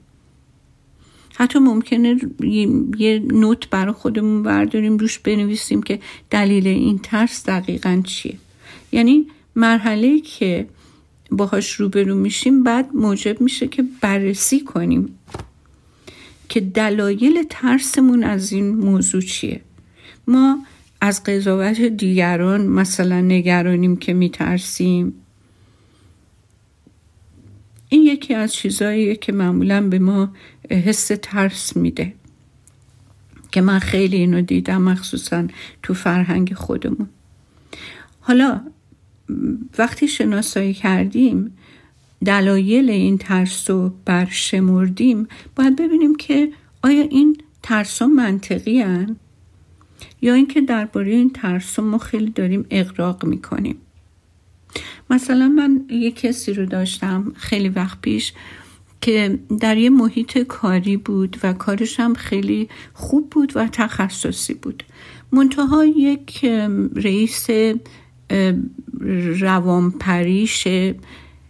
حتی 1.34 1.58
ممکنه 1.58 2.16
یه 2.98 3.18
نوت 3.18 3.70
برای 3.70 3.92
خودمون 3.92 4.42
برداریم 4.42 4.96
روش 4.96 5.18
بنویسیم 5.18 5.82
که 5.82 6.00
دلیل 6.30 6.66
این 6.66 6.98
ترس 6.98 7.44
دقیقا 7.46 8.02
چیه. 8.04 8.36
یعنی 8.92 9.26
مرحله 9.56 10.20
که 10.20 10.66
باهاش 11.32 11.72
روبرو 11.72 12.14
میشیم 12.14 12.62
بعد 12.62 12.94
موجب 12.94 13.40
میشه 13.40 13.68
که 13.68 13.84
بررسی 14.00 14.60
کنیم 14.60 15.18
که 16.48 16.60
دلایل 16.60 17.42
ترسمون 17.50 18.24
از 18.24 18.52
این 18.52 18.74
موضوع 18.74 19.20
چیه. 19.20 19.60
ما 20.26 20.66
از 21.00 21.24
قضاوت 21.24 21.80
دیگران 21.80 22.66
مثلا 22.66 23.20
نگرانیم 23.20 23.96
که 23.96 24.12
میترسیم. 24.12 25.14
این 27.88 28.02
یکی 28.02 28.34
از 28.34 28.54
چیزهاییه 28.54 29.16
که 29.16 29.32
معمولا 29.32 29.88
به 29.88 29.98
ما 29.98 30.32
حس 30.70 31.10
ترس 31.22 31.76
میده. 31.76 32.14
که 33.52 33.60
من 33.60 33.78
خیلی 33.78 34.16
اینو 34.16 34.40
دیدم 34.40 34.82
مخصوصا 34.82 35.46
تو 35.82 35.94
فرهنگ 35.94 36.54
خودمون. 36.54 37.08
حالا 38.20 38.60
وقتی 39.78 40.08
شناسایی 40.08 40.74
کردیم 40.74 41.56
دلایل 42.24 42.90
این 42.90 43.18
ترس 43.18 43.70
رو 43.70 43.92
برشمردیم 44.04 45.28
باید 45.56 45.76
ببینیم 45.76 46.14
که 46.14 46.52
آیا 46.82 47.02
این 47.02 47.38
ترس 47.62 48.02
ها 48.02 48.08
منطقی 48.08 48.80
هن؟ 48.80 49.16
یا 50.22 50.34
اینکه 50.34 50.60
درباره 50.60 51.12
این 51.12 51.30
ترس 51.30 51.78
ما 51.78 51.98
خیلی 51.98 52.30
داریم 52.30 52.66
اقراق 52.70 53.24
می‌کنیم 53.24 53.76
مثلا 55.10 55.48
من 55.48 55.84
یه 55.90 56.10
کسی 56.10 56.52
رو 56.52 56.66
داشتم 56.66 57.32
خیلی 57.36 57.68
وقت 57.68 58.00
پیش 58.00 58.32
که 59.00 59.38
در 59.60 59.76
یه 59.76 59.90
محیط 59.90 60.38
کاری 60.38 60.96
بود 60.96 61.36
و 61.42 61.52
کارش 61.52 62.00
هم 62.00 62.14
خیلی 62.14 62.68
خوب 62.94 63.30
بود 63.30 63.52
و 63.54 63.68
تخصصی 63.72 64.54
بود 64.54 64.84
منتها 65.32 65.84
یک 65.84 66.44
رئیس 66.94 67.46
روانپریش 69.38 70.68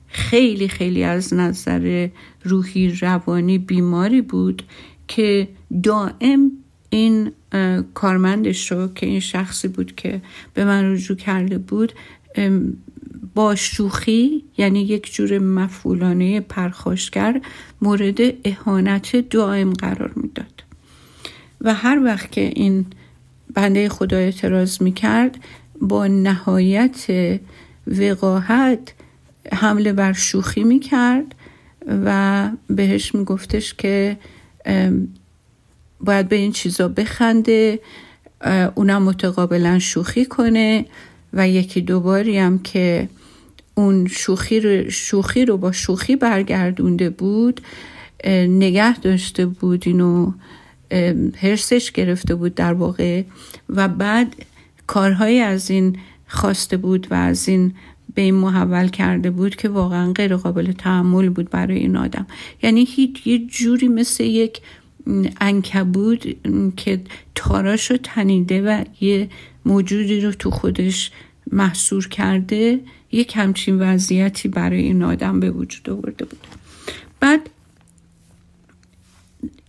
خیلی 0.09 0.69
خیلی 0.69 1.05
از 1.05 1.35
نظر 1.35 2.09
روحی 2.45 2.91
روانی 2.91 3.59
بیماری 3.59 4.23
بود 4.23 4.63
که 5.09 5.49
دائم 5.83 6.53
این 6.91 7.33
کارمندش 7.95 8.73
رو 8.73 8.89
که 8.95 9.07
این 9.07 9.21
شخصی 9.21 9.69
بود 9.69 9.95
که 9.97 10.23
به 10.55 10.65
من 10.65 10.93
رجوع 10.93 11.17
کرده 11.17 11.59
بود 11.59 11.93
با 13.35 13.55
شوخی 13.55 14.45
یعنی 14.59 14.83
یک 14.83 15.15
جور 15.15 15.39
مفعولانه 15.39 16.41
پرخاشگر 16.41 17.41
مورد 17.83 18.19
اهانت 18.45 19.17
دائم 19.17 19.73
قرار 19.73 20.13
می‌داد. 20.17 20.65
و 21.61 21.75
هر 21.75 22.05
وقت 22.05 22.33
که 22.33 22.41
این 22.41 22.87
بنده 23.55 23.89
خدا 23.89 24.17
اعتراض 24.17 24.83
می‌کرد 24.83 25.39
با 25.83 26.07
نهایت 26.07 27.07
وقاحت 27.87 28.95
حمله 29.53 29.93
بر 29.93 30.13
شوخی 30.13 30.65
می‌کرد 30.65 31.35
و 32.05 32.51
بهش 32.71 33.15
میگفتش 33.15 33.75
که 33.75 34.17
باید 36.01 36.29
به 36.29 36.37
این 36.37 36.53
چیزا 36.53 36.89
بخنده 36.89 37.81
اونم 38.75 39.03
متقابلا 39.03 39.79
شوخی 39.79 40.25
کنه 40.25 40.87
و 41.33 41.49
یکی 41.49 41.81
دوباری 41.81 42.39
هم 42.39 42.59
که 42.59 43.09
اون 43.75 44.07
شوخی 44.07 44.61
رو, 44.61 44.91
شوخی 44.91 45.45
رو 45.45 45.57
با 45.57 45.73
شوخی 45.73 46.17
برگردونده 46.17 47.11
بود 47.11 47.61
نگه 48.49 48.99
داشته 48.99 49.47
بود 49.47 49.83
اینو 49.87 50.33
هرسش 51.37 51.93
گرفته 51.93 52.35
بود 52.35 52.55
در 52.55 52.73
واقع 52.73 53.23
و 53.69 53.89
بعد 53.89 54.35
کارهای 54.87 55.41
از 55.41 55.71
این 55.71 55.99
خواسته 56.27 56.77
بود 56.77 57.07
و 57.11 57.15
از 57.15 57.49
این 57.49 57.75
به 58.15 58.23
این 58.23 58.35
محول 58.35 58.89
کرده 58.89 59.31
بود 59.31 59.57
که 59.57 59.69
واقعا 59.69 60.13
غیر 60.13 60.37
قابل 60.37 60.73
تحمل 60.73 61.29
بود 61.29 61.51
برای 61.51 61.79
این 61.79 61.97
آدم. 61.97 62.27
یعنی 62.63 62.85
هیچ 62.85 63.27
یه 63.27 63.39
جوری 63.39 63.89
مثل 63.89 64.25
یک 64.25 64.61
انکبود 65.41 66.37
که 66.77 67.01
تاراش 67.35 67.91
رو 67.91 67.97
تنیده 68.03 68.63
و 68.63 68.85
یه 69.01 69.29
موجودی 69.65 70.21
رو 70.21 70.33
تو 70.33 70.51
خودش 70.51 71.11
محصور 71.53 72.09
کرده 72.09 72.81
یک 73.13 73.33
همچین 73.37 73.79
وضعیتی 73.79 74.49
برای 74.49 74.83
این 74.83 75.03
آدم 75.03 75.41
به 75.41 75.51
وجود 75.51 75.91
آورده 75.91 76.25
بود. 76.25 76.41
بعد 77.21 77.51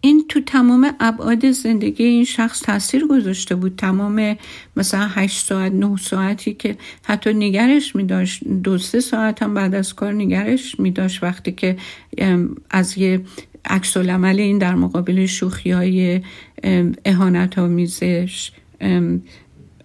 این 0.05 0.25
تو 0.29 0.41
تمام 0.41 0.95
ابعاد 0.99 1.51
زندگی 1.51 2.03
این 2.03 2.23
شخص 2.23 2.61
تاثیر 2.61 3.07
گذاشته 3.07 3.55
بود. 3.55 3.75
تمام 3.75 4.35
مثلا 4.77 5.07
هشت 5.07 5.45
ساعت 5.45 5.71
نه 5.71 5.97
ساعتی 5.97 6.53
که 6.53 6.77
حتی 7.03 7.33
نگرش 7.33 7.95
می 7.95 8.03
داشت 8.03 8.47
دو 8.47 8.77
سه 8.77 8.99
ساعت 8.99 9.43
هم 9.43 9.53
بعد 9.53 9.75
از 9.75 9.93
کار 9.93 10.13
نگرش 10.13 10.79
می 10.79 10.91
داشت 10.91 11.23
وقتی 11.23 11.51
که 11.51 11.77
از 12.69 12.97
یه 12.97 13.21
عکس 13.65 13.97
عمل 13.97 14.39
این 14.39 14.57
در 14.57 14.75
مقابل 14.75 15.25
شوخی 15.25 15.71
های 15.71 16.21
اهانت 17.05 17.59
آمیزش 17.59 18.51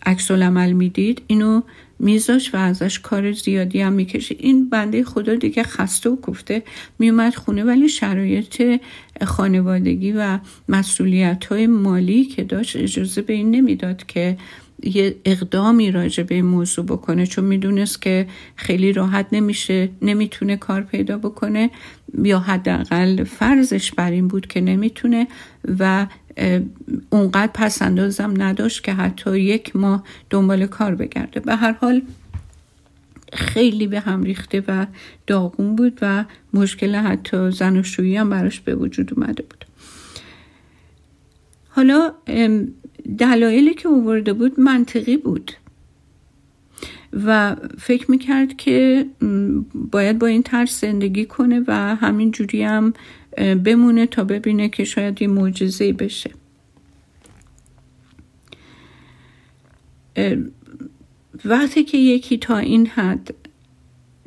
عکس 0.07 0.31
عمل 0.31 0.73
می‌دید 0.73 1.23
اینو 1.27 1.63
میذاش 1.99 2.55
و 2.55 2.57
ازش 2.57 2.99
کار 2.99 3.33
زیادی 3.33 3.81
هم 3.81 3.93
می‌کشه. 3.93 4.37
این 4.39 4.69
بنده 4.69 5.05
خدا 5.05 5.35
دیگه 5.35 5.63
خسته 5.63 6.11
و 6.11 6.17
گفته 6.17 6.63
میومد 6.99 7.35
خونه 7.35 7.65
ولی 7.65 7.89
شرایط 7.89 8.81
خانوادگی 9.27 10.13
و 10.13 10.39
مسئولیت 10.69 11.45
های 11.45 11.67
مالی 11.67 12.25
که 12.25 12.45
داشت 12.45 12.77
اجازه 12.77 13.23
به 13.23 13.33
این 13.33 13.51
نمی‌داد 13.51 14.07
که 14.07 14.37
یه 14.83 15.17
اقدامی 15.25 15.91
راجع 15.91 16.23
به 16.23 16.35
این 16.35 16.45
موضوع 16.45 16.85
بکنه 16.85 17.27
چون 17.27 17.45
می‌دونست 17.45 18.03
که 18.03 18.27
خیلی 18.57 18.93
راحت 18.93 19.27
نمیشه 19.33 19.89
نمی‌تونه 20.03 20.57
کار 20.57 20.83
پیدا 20.83 21.19
بکنه 21.19 21.71
یا 22.25 22.39
حداقل 22.39 23.25
فرضش 23.25 23.93
بر 23.93 24.11
این 24.11 24.29
بود 24.29 24.47
که 24.47 24.61
نمی‌تونه 24.61 25.27
و 25.79 26.07
اونقدر 27.11 27.53
پس 27.55 27.83
اندازم 27.83 28.43
نداشت 28.43 28.85
که 28.85 28.93
حتی 28.93 29.41
یک 29.41 29.77
ماه 29.77 30.05
دنبال 30.31 30.67
کار 30.67 30.95
بگرده. 30.95 31.41
به 31.41 31.57
هر 31.57 31.73
حال 31.73 32.03
خیلی 33.33 33.87
به 33.87 34.01
هم 34.01 34.23
ریخته 34.23 34.65
و 34.69 34.87
داغون 35.27 35.77
بود 35.77 35.99
و 36.03 36.25
مشکل 36.55 36.95
حتی 36.95 37.51
زن 37.51 37.77
و 37.77 37.83
شویی 37.83 38.17
هم 38.17 38.31
براش 38.31 38.61
به 38.61 38.75
وجود 38.75 39.15
اومده 39.15 39.43
بود. 39.43 39.65
حالا 41.69 42.13
دلایلی 43.19 43.75
که 43.75 43.89
اوورده 43.89 44.33
بود 44.33 44.61
منطقی 44.61 45.17
بود 45.17 45.53
و 47.13 47.57
فکر 47.79 48.11
می‌کرد 48.11 48.57
که 48.57 49.07
باید 49.75 50.19
با 50.19 50.27
این 50.27 50.43
ترس 50.43 50.81
زندگی 50.81 51.25
کنه 51.25 51.65
و 51.67 51.73
همین 51.97 52.31
جوری 52.31 52.63
هم 52.63 52.93
بمونه 53.39 54.07
تا 54.07 54.25
ببینه 54.25 54.69
که 54.69 54.85
شاید 54.85 55.23
یه 55.23 55.29
معجزه 55.29 55.93
بشه. 55.93 56.31
وقتی 61.45 61.85
که 61.85 61.99
یکی 61.99 62.39
تا 62.39 62.59
این 62.59 62.87
حد 62.87 63.35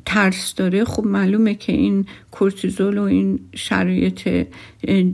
ترس 0.05 0.55
داره 0.55 0.86
خب 0.86 1.05
معلومه 1.05 1.55
که 1.55 1.74
این 1.74 2.05
کورتیزول 2.32 2.97
و 2.97 3.01
این 3.01 3.39
شرایط 3.55 4.47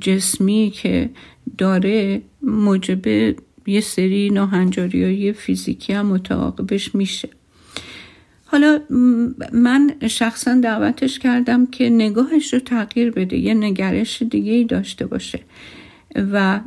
جسمی 0.01 0.71
که 0.75 1.09
داره 1.57 2.21
موجب 2.41 3.07
یه 3.67 3.81
سری 3.81 4.29
ناهنجاری 4.29 5.03
های 5.03 5.33
فیزیکی 5.33 5.93
هم 5.93 6.05
متعاقبش 6.05 6.95
میشه. 6.95 7.29
حالا 8.49 8.79
من 9.53 9.95
شخصا 10.07 10.55
دعوتش 10.55 11.19
کردم 11.19 11.65
که 11.65 11.89
نگاهش 11.89 12.53
رو 12.53 12.59
تغییر 12.59 13.11
بده 13.11 13.37
یه 13.37 13.53
نگرش 13.53 14.21
دیگه 14.21 14.51
ای 14.51 14.63
داشته 14.63 15.05
باشه 15.05 15.39
و 16.15 16.59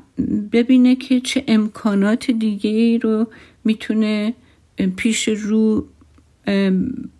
ببینه 0.53 0.97
که 0.97 1.21
چه 1.21 1.45
امکانات 1.49 2.31
دیگه 2.31 2.71
ای 2.71 2.99
رو 2.99 3.27
می‌تونه 3.65 4.35
پیش 4.97 5.29
رو 5.29 5.87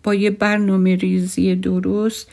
با 0.03 0.15
یه 0.15 0.29
برنامه 0.29 0.95
ریزی 0.95 1.55
درست 1.55 2.31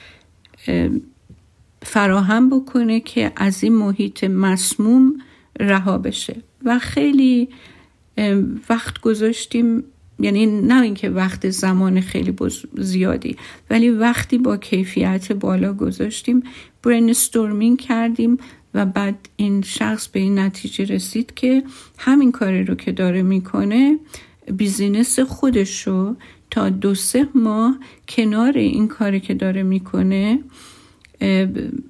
فراهم 1.82 2.50
بکنه 2.50 3.00
که 3.00 3.32
از 3.36 3.62
این 3.64 3.74
محیط 3.74 4.24
مسموم 4.24 5.14
رها 5.60 5.98
بشه. 5.98 6.36
و 6.64 6.78
خیلی 6.78 7.48
وقت 8.70 9.00
گذاشتیم 9.00 9.84
یعنی 10.18 10.46
نه 10.46 10.82
اینکه 10.82 11.10
وقت 11.10 11.50
زمان 11.50 12.00
خیلی 12.00 12.34
زیادی 12.78 13.36
ولی 13.70 13.90
وقتی 13.90 14.38
با 14.38 14.56
کیفیت 14.56 15.32
بالا 15.32 15.72
گذاشتیم 15.72 16.42
brainstorming 16.82 17.80
کردیم 17.80 18.38
و 18.74 18.86
بعد 18.86 19.28
این 19.36 19.62
شخص 19.62 20.08
به 20.08 20.20
این 20.20 20.38
نتیجه 20.38 20.84
رسید 20.84 21.34
که 21.34 21.62
همین 21.98 22.32
کاری 22.32 22.64
رو 22.64 22.74
که 22.74 22.92
داره 22.92 23.22
می‌کنه 23.22 23.98
business 24.56 25.18
خودش 25.18 25.86
رو 25.86 26.16
تا 26.50 26.68
دو 26.68 26.94
سه 26.94 27.28
ماه 27.34 27.78
کنار 28.08 28.58
این 28.58 28.88
کاری 28.88 29.20
که 29.20 29.34
داره 29.34 29.62
می‌کنه 29.62 30.38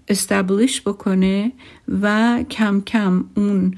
establish 0.09 0.81
بکنه 0.81 1.53
و 2.03 2.39
کم 2.51 2.81
کم 2.81 3.25
اون 3.37 3.75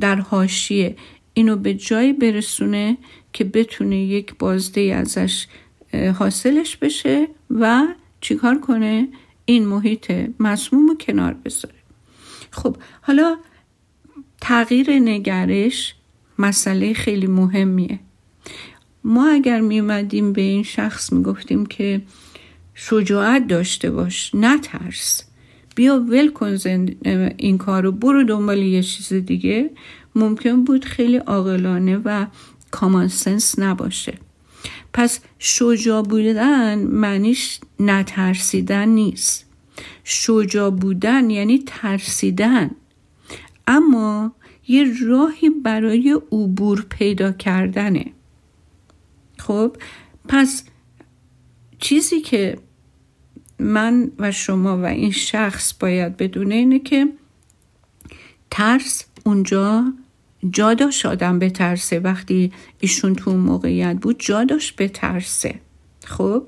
در 0.00 0.16
حاشیه 0.16 0.96
اینو 1.34 1.56
به 1.56 1.74
جایی 1.74 2.12
برسونه 2.12 2.98
که 3.32 3.44
بتونه 3.44 3.96
یک 3.96 4.34
بازده 4.38 4.80
ازش 4.80 5.46
حاصلش 6.18 6.76
بشه 6.76 7.28
و 7.50 7.86
چیکار 8.20 8.60
کنه؟ 8.60 9.08
این 9.44 9.66
محیط 9.66 10.12
مسموم 10.40 10.88
رو 10.88 10.96
کنار 10.96 11.36
بذاره. 11.44 11.74
خب 12.50 12.76
حالا 13.00 13.36
تغییر 14.40 14.90
نگرش 14.90 15.94
مسئله 16.38 16.92
خیلی 16.92 17.26
مهمیه. 17.26 17.98
ما 19.04 19.28
اگر 19.28 19.60
می 19.60 19.80
اومدیم 19.80 20.32
به 20.32 20.40
این 20.40 20.62
شخص 20.62 21.12
می 21.12 21.22
گفتیم 21.22 21.66
که 21.66 22.02
شجاعت 22.74 23.46
داشته 23.46 23.90
باش 23.90 24.34
نترس. 24.34 25.24
بیا 25.74 26.00
ول 26.00 26.30
کن 26.30 26.56
این 27.36 27.58
کار 27.58 27.82
رو 27.82 27.92
برو 27.92 28.24
دنبال 28.24 28.58
یه 28.58 28.82
چیز 28.82 29.12
دیگه. 29.12 29.70
ممکن 30.14 30.64
بود 30.64 30.84
خیلی 30.84 31.16
عاقلانه 31.16 31.96
و 32.04 32.26
کامان 32.70 33.08
سنس 33.08 33.58
نباشه. 33.58 34.18
پس 34.92 35.20
شجاع 35.38 36.02
بودن 36.02 36.78
معنیش 36.78 37.60
نترسیدن 37.80 38.88
نیست. 38.88 39.46
شجاع 40.04 40.70
بودن 40.70 41.30
یعنی 41.30 41.62
ترسیدن. 41.66 42.70
اما 43.66 44.32
یه 44.68 44.86
راهی 45.06 45.50
برای 45.50 46.20
عبور 46.32 46.86
پیدا 46.90 47.32
کردنه. 47.32 48.12
خب 49.38 49.76
پس 50.28 50.64
چیزی 51.78 52.20
که 52.20 52.58
من 53.58 54.10
و 54.18 54.32
شما 54.32 54.78
و 54.78 54.84
این 54.84 55.10
شخص 55.10 55.74
باید 55.80 56.16
بدونه 56.16 56.54
اینه 56.54 56.78
که 56.78 57.08
ترس 58.50 59.04
اونجا 59.24 59.92
جا 60.50 60.74
داشت 60.74 61.06
آدم 61.06 61.38
بترسه. 61.38 62.00
وقتی 62.00 62.52
ایشون 62.80 63.14
تو 63.14 63.30
اون 63.30 63.40
موقعیت 63.40 63.96
بود 63.96 64.16
جا 64.18 64.44
داشت 64.44 64.76
بترسه. 64.76 65.54
خب؟ 66.04 66.42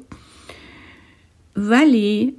ولی 1.56 2.34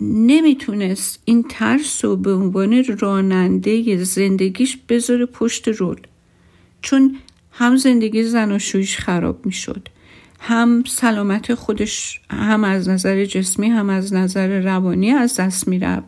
نمی‌تونست 0.00 1.22
این 1.24 1.44
ترس 1.48 2.04
رو 2.04 2.16
به 2.16 2.32
عنوان 2.34 2.84
راننده 2.98 4.04
زندگیش 4.04 4.78
بذاره 4.88 5.26
پشت 5.26 5.68
رول. 5.68 6.00
چون 6.82 7.16
هم 7.52 7.76
زندگی 7.76 8.22
زن 8.22 8.52
و 8.52 8.58
شویش 8.58 8.98
خراب 8.98 9.46
می‌شد 9.46 9.88
هم 10.40 10.84
سلامت 10.86 11.54
خودش 11.54 12.20
هم 12.30 12.64
از 12.64 12.88
نظر 12.88 13.24
جسمی 13.24 13.68
هم 13.68 13.90
از 13.90 14.14
نظر 14.14 14.60
روانی 14.60 15.10
از 15.10 15.36
دست 15.36 15.68
می‌رفت 15.68 16.06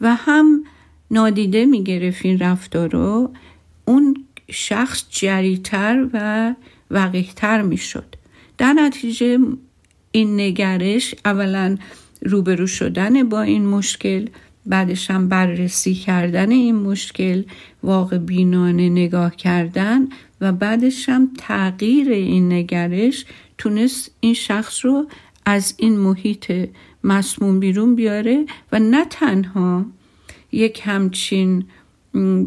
و 0.00 0.14
هم 0.14 0.64
نادیده 1.10 1.66
می‌گرفت 1.66 2.26
این 2.26 2.38
رفتار 2.38 2.88
رو. 2.88 3.30
اون 3.84 4.24
شخص 4.50 5.04
جریتر 5.10 6.06
و 6.12 6.54
وقیهتر 6.90 7.62
می‌شد. 7.62 8.16
در 8.58 8.72
نتیجه 8.72 9.38
این 10.12 10.40
نگرش 10.40 11.14
اولا 11.24 11.76
روبرو 12.22 12.66
شدن 12.66 13.28
با 13.28 13.42
این 13.42 13.66
مشکل 13.66 14.26
بعدش 14.66 15.10
هم 15.10 15.28
بررسی 15.28 15.94
کردن 15.94 16.50
این 16.50 16.74
مشکل 16.74 17.42
واقع 17.82 18.18
بینانه 18.18 18.88
نگاه 18.88 19.36
کردن 19.36 20.08
و 20.40 20.52
بعدش 20.52 21.08
هم 21.08 21.30
تغییر 21.38 22.08
این 22.08 22.52
نگرش 22.52 23.24
تونست 23.58 24.10
این 24.20 24.34
شخص 24.34 24.84
رو 24.84 25.06
از 25.46 25.74
این 25.76 25.98
محیط 25.98 26.52
مسموم 27.04 27.60
بیرون 27.60 27.94
بیاره 27.94 28.46
و 28.72 28.78
نه 28.78 29.04
تنها 29.04 29.86
یک 30.52 30.82
همچین 30.84 31.64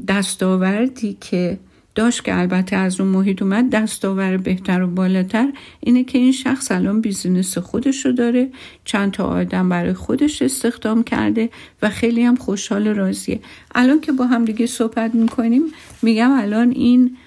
دستاوردی 0.08 1.18
که 1.22 1.58
داشت 1.96 2.24
که 2.24 2.40
البته 2.40 2.76
از 2.76 3.00
اون 3.00 3.10
محیط 3.10 3.42
اومد 3.42 3.70
دستاور 3.70 4.38
بهتر 4.38 4.82
و 4.82 4.88
بالاتر 4.88 5.48
اینه 5.80 6.04
که 6.04 6.18
این 6.18 6.32
شخص 6.32 6.72
الان 6.72 7.02
بیزینس 7.02 7.58
خودش 7.58 8.06
رو 8.06 8.12
داره 8.12 8.50
چند 8.86 9.12
تا 9.12 9.26
آدم 9.26 9.70
برای 9.70 9.94
خودش 9.94 10.42
استخدام 10.42 11.04
کرده 11.04 11.50
و 11.82 11.90
خیلی 11.90 12.24
هم 12.24 12.36
خوشحال 12.36 12.88
راضیه. 12.88 13.40
الان 13.76 14.02
که 14.02 14.12
با 14.12 14.26
هم 14.26 14.46
دیگه 14.46 14.66
صحبت 14.66 15.16
می‌کنیم 15.16 15.64
میگم 16.02 16.32
الان 16.32 16.72
این 16.72 17.18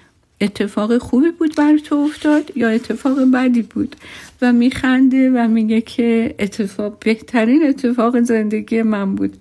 اتفاق 0.41 0.97
خوبی 0.97 1.31
بود 1.31 1.55
بر 1.55 1.77
تو 1.77 1.95
افتاد 1.95 2.51
یا 2.55 2.69
اتفاق 2.69 3.31
بدی 3.33 3.61
بود؟ 3.61 3.95
و 4.41 4.53
میخنده 4.53 5.29
و 5.29 5.47
میگه 5.47 5.81
که 5.81 6.35
اتفاق 6.39 6.99
بهترین 6.99 7.67
اتفاق 7.67 8.21
زندگی 8.21 8.81
من 8.81 9.15
بود. 9.15 9.37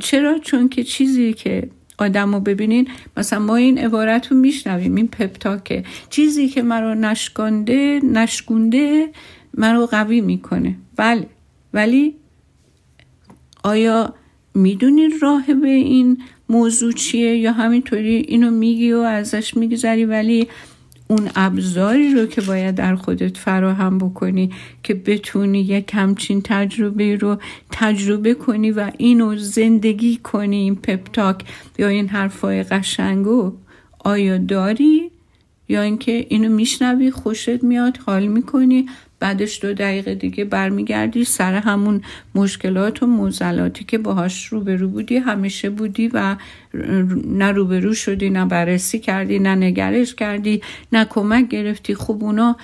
چرا؟ 0.00 0.38
چون 0.38 0.68
که 0.68 0.84
چیزی 0.84 1.32
که 1.32 1.70
آدم 1.98 2.34
رو 2.34 2.40
ببینین 2.40 2.88
مثلا 3.16 3.38
ما 3.38 3.56
این 3.56 3.78
عبارت 3.78 4.26
رو 4.26 4.36
میشنویم 4.36 4.94
این 4.94 5.08
پپتاکه 5.08 5.84
چیزی 6.10 6.48
که 6.48 6.62
مرا 6.62 6.94
نشکانده 6.94 8.00
نشگونده 8.04 9.08
مرا 9.54 9.86
قوی 9.86 10.20
می‌کنه. 10.20 10.76
بله. 10.96 11.26
ولی 11.72 12.14
آیا 13.64 14.14
می‌دونی 14.54 15.08
راه 15.22 15.54
به 15.54 15.68
این 15.68 16.18
موضوع 16.48 16.92
چیه؟ 16.92 17.36
یا 17.36 17.52
همینطوری 17.52 18.16
اینو 18.16 18.50
میگی 18.50 18.92
و 18.92 18.98
ازش 18.98 19.56
میگذری 19.56 20.04
ولی 20.04 20.48
اون 21.08 21.30
ابزاری 21.36 22.14
رو 22.14 22.26
که 22.26 22.40
باید 22.40 22.74
در 22.74 22.96
خودت 22.96 23.36
فراهم 23.36 23.98
بکنی 23.98 24.50
که 24.82 24.94
بتونی 24.94 25.60
یک 25.60 25.90
همچین 25.94 26.42
تجربه 26.44 27.16
رو 27.16 27.36
تجربه 27.70 28.34
کنی 28.34 28.70
و 28.70 28.90
اینو 28.98 29.36
زندگی 29.36 30.16
کنی 30.16 30.56
این 30.56 30.76
پپتاک 30.76 31.44
یا 31.78 31.88
این 31.88 32.08
حرفای 32.08 32.62
قشنگو 32.62 33.52
آیا 33.98 34.38
داری؟ 34.38 35.07
یا 35.68 35.82
اینکه 35.82 36.26
اینو 36.28 36.48
میشنوی 36.48 37.10
خوشت 37.10 37.62
میاد 37.64 37.96
حال 37.96 38.26
می‌کنی 38.26 38.86
بعدش 39.20 39.62
دو 39.62 39.74
دقیقه 39.74 40.14
دیگه 40.14 40.44
برمیگردی 40.44 41.24
سر 41.24 41.54
همون 41.54 42.02
مشکلات 42.34 43.02
و 43.02 43.06
موزلاتی 43.06 43.84
که 43.84 43.98
باهاش 43.98 44.46
روبرو 44.46 44.88
بودی 44.88 45.16
همیشه 45.16 45.70
بودی 45.70 46.08
و 46.08 46.36
نه 47.24 47.52
روبرو 47.52 47.94
شدی 47.94 48.30
نه 48.30 48.44
بررسی 48.44 48.98
کردی 48.98 49.38
نه 49.38 49.54
نگرش 49.54 50.14
کردی 50.14 50.62
نه 50.92 51.04
کمک 51.04 51.48
گرفتی. 51.48 51.94
خب 51.94 52.18
اونا 52.20 52.56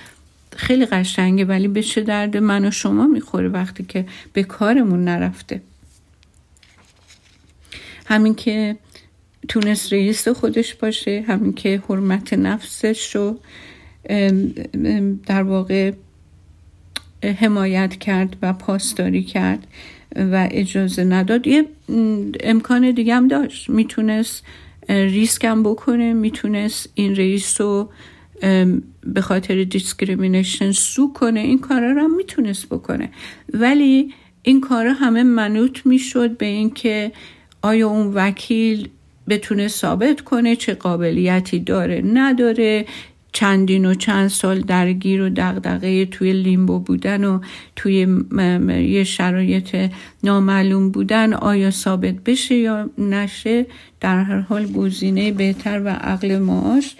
خیلی 0.55 0.85
قشنگه 0.85 1.45
ولی 1.45 1.67
به 1.67 1.83
چه 1.83 2.01
درد 2.01 2.37
من 2.37 2.65
و 2.65 2.71
شما 2.71 3.07
می‌خوره 3.07 3.49
وقتی 3.49 3.83
که 3.83 4.05
به 4.33 4.43
کارمون 4.43 5.03
نرفته. 5.03 5.61
همین 8.05 8.35
که 8.35 8.77
تونست 9.47 9.93
رئیس 9.93 10.27
خودش 10.27 10.75
باشه 10.75 11.25
همین 11.27 11.53
که 11.53 11.83
حرمت 11.89 12.33
نفسش 12.33 13.15
رو 13.15 13.39
در 15.25 15.43
واقع 15.43 15.91
حمایت 17.23 17.95
کرد 17.95 18.37
و 18.41 18.53
پاسداری 18.53 19.23
کرد 19.23 19.67
و 20.15 20.47
اجازه 20.51 21.03
نداد. 21.03 21.47
یه 21.47 21.65
امکان 22.43 22.91
دیگه 22.91 23.15
هم 23.15 23.27
داشت. 23.27 23.69
می‌تونست 23.69 24.43
ریسک 24.89 25.45
هم 25.45 25.63
بکنه 25.63 26.13
می‌تونست 26.13 26.89
این 26.95 27.15
رئیس 27.15 27.61
رو 27.61 27.89
به 29.03 29.21
خاطر 29.21 29.63
discrimination 29.63 30.71
sue 30.71 31.13
کنه. 31.13 31.39
این 31.39 31.59
کارا 31.59 31.91
رو 31.91 32.01
هم 32.01 32.15
می‌تونست 32.15 32.65
بکنه. 32.65 33.09
ولی 33.53 34.13
این 34.43 34.61
کارا 34.61 34.93
همه 34.93 35.23
منوط 35.23 35.85
می‌شد 35.85 36.37
به 36.37 36.45
اینکه 36.45 37.11
آیا 37.61 37.89
اون 37.89 38.11
وکیل 38.13 38.89
بتونه 39.29 39.67
ثابت 39.67 40.21
کنه 40.21 40.55
چه 40.55 40.73
قابلیتی 40.73 41.59
داره 41.59 42.01
نداره. 42.13 42.85
چندین 43.31 43.85
و 43.85 43.93
چند 43.93 44.27
سال 44.27 44.61
درگیر 44.61 45.21
و 45.21 45.29
دغدغه 45.29 46.05
توی 46.05 46.33
limbo 46.33 46.79
بودن 46.79 47.23
و 47.23 47.39
توی 47.75 48.07
یه 48.69 49.03
شرایط 49.03 49.91
نامعلوم 50.23 50.89
بودن 50.89 51.33
آیا 51.33 51.71
ثابت 51.71 52.15
بشه 52.15 52.55
یا 52.55 52.89
نشه 52.97 53.65
در 54.01 54.23
هر 54.23 54.39
حال 54.39 54.67
گزینه 54.71 55.31
بهتر 55.31 55.81
و 55.85 55.87
عقل 55.87 56.37
معاش 56.37 56.95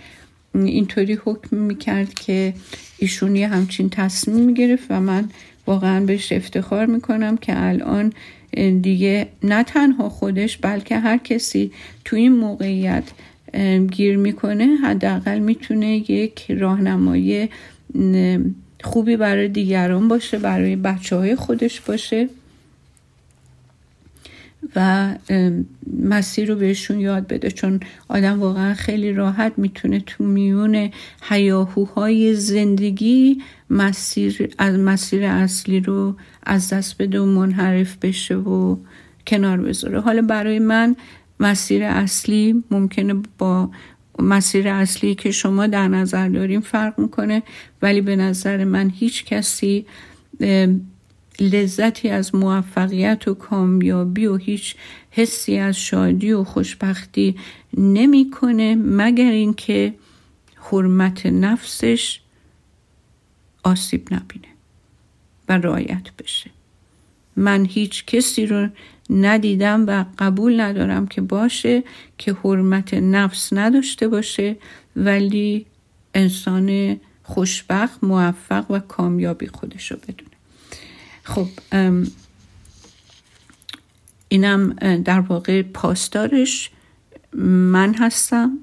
اینطوری 0.53 1.19
حکم 1.25 1.57
می‌کرد 1.57 2.13
که 2.13 2.53
ایشون 2.97 3.35
یه 3.35 3.47
همچین 3.47 3.89
تصمیم 3.89 4.45
می‌گرفت 4.45 4.85
و 4.89 5.01
من 5.01 5.29
واقعا 5.67 6.05
بهش 6.05 6.31
افتخار 6.31 6.85
می‌کنم 6.85 7.37
که 7.37 7.53
الان 7.55 8.13
دیگه 8.81 9.27
نه 9.43 9.63
تنها 9.63 10.09
خودش 10.09 10.57
بلکه 10.57 10.97
هر 10.97 11.17
کسی 11.17 11.71
توی 12.05 12.19
این 12.19 12.35
موقعیت 12.35 13.03
گیر 13.91 14.17
می‌کنه 14.17 14.65
حداقل 14.65 15.39
می‌تونه 15.39 16.11
یک 16.11 16.51
راهنمایی 16.51 17.49
خوبی 18.83 19.17
برای 19.17 19.47
دیگران 19.47 20.07
باشه 20.07 20.37
برای 20.37 20.75
بچه 20.75 21.15
های 21.15 21.35
خودش 21.35 21.81
باشه. 21.81 22.29
و 24.75 25.15
مسیر 26.03 26.49
رو 26.49 26.55
بهشون 26.55 26.99
یاد 26.99 27.27
بده 27.27 27.51
چون 27.51 27.79
آدم 28.07 28.39
واقعا 28.39 28.73
خیلی 28.73 29.13
راحت 29.13 29.53
می‌تونه 29.57 29.99
تو 29.99 30.23
میون 30.23 30.89
حیاهوهای 31.21 32.35
زندگی 32.35 33.41
مسیر 33.69 34.53
از 34.57 34.79
مسیر 34.79 35.23
اصلی 35.25 35.79
رو 35.79 36.15
از 36.43 36.73
دست 36.73 37.01
بده 37.01 37.19
و 37.19 37.25
منحرف 37.25 37.97
بشه 38.01 38.35
و 38.35 38.77
کنار 39.27 39.57
بذاره. 39.57 39.99
حالا 39.99 40.21
برای 40.21 40.59
من 40.59 40.95
مسیر 41.39 41.83
اصلی 41.83 42.63
ممکنه 42.71 43.15
با 43.37 43.69
مسیر 44.19 44.67
اصلی 44.67 45.15
که 45.15 45.31
شما 45.31 45.67
در 45.67 45.87
نظر 45.87 46.29
داریم 46.29 46.61
فرق 46.61 46.99
می‌کنه 46.99 47.43
ولی 47.81 48.01
به 48.01 48.15
نظر 48.15 48.63
من 48.63 48.89
هیچ 48.89 49.25
کسی 49.25 49.85
لذتی 51.39 52.09
از 52.09 52.35
موفقیت 52.35 53.27
و 53.27 53.33
کامیابی 53.33 54.25
و 54.25 54.35
هیچ 54.35 54.75
حسی 55.11 55.57
از 55.57 55.77
شادی 55.77 56.31
و 56.31 56.43
خوشبختی 56.43 57.35
نمی‌کنه 57.77 58.75
مگر 58.75 59.31
اینکه 59.31 59.93
حرمت 60.55 61.25
نفسش 61.25 62.19
آسیب 63.63 64.13
نبینه 64.13 64.47
و 65.49 65.57
رایت 65.57 66.07
بشه. 66.19 66.49
من 67.35 67.65
هیچ 67.65 68.05
کسی 68.05 68.45
رو 68.45 68.67
ندیدم 69.09 69.85
و 69.87 70.05
قبول 70.19 70.59
ندارم 70.59 71.07
که 71.07 71.21
باشه 71.21 71.83
که 72.17 72.33
حرمت 72.33 72.93
نفس 72.93 73.53
نداشته 73.53 74.07
باشه 74.07 74.55
ولی 74.95 75.65
انسان 76.13 76.99
خوشبخت 77.23 78.03
موفق 78.03 78.71
و 78.71 78.79
کامیابی 78.79 79.47
خودش 79.47 79.91
رو 79.91 79.97
بدونه. 79.97 80.34
خب 81.25 81.47
اینم 84.29 84.73
در 85.03 85.19
واقع 85.19 85.61
پاسدارش 85.61 86.69
من 87.33 87.93
هستم 87.93 88.57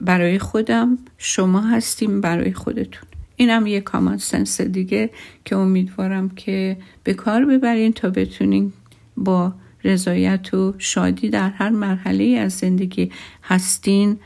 برای 0.00 0.38
خودم 0.38 0.98
شما 1.18 1.60
هستیم 1.60 2.20
برای 2.20 2.52
خودتون. 2.52 3.08
اینم 3.36 3.66
یه 3.66 3.80
کامان 3.80 4.18
سنس 4.18 4.60
دیگه 4.60 5.10
که 5.44 5.56
امیدوارم 5.56 6.28
که 6.28 6.76
به 7.04 7.14
کار 7.14 7.44
ببرین 7.44 7.92
تا 7.92 8.10
بتونین 8.10 8.72
با 9.16 9.54
رضایت 9.84 10.54
و 10.54 10.74
شادی 10.78 11.30
در 11.30 11.50
هر 11.50 11.68
مرحله 11.68 12.38
از 12.38 12.52
زندگی 12.52 13.10
هستین 13.42 14.18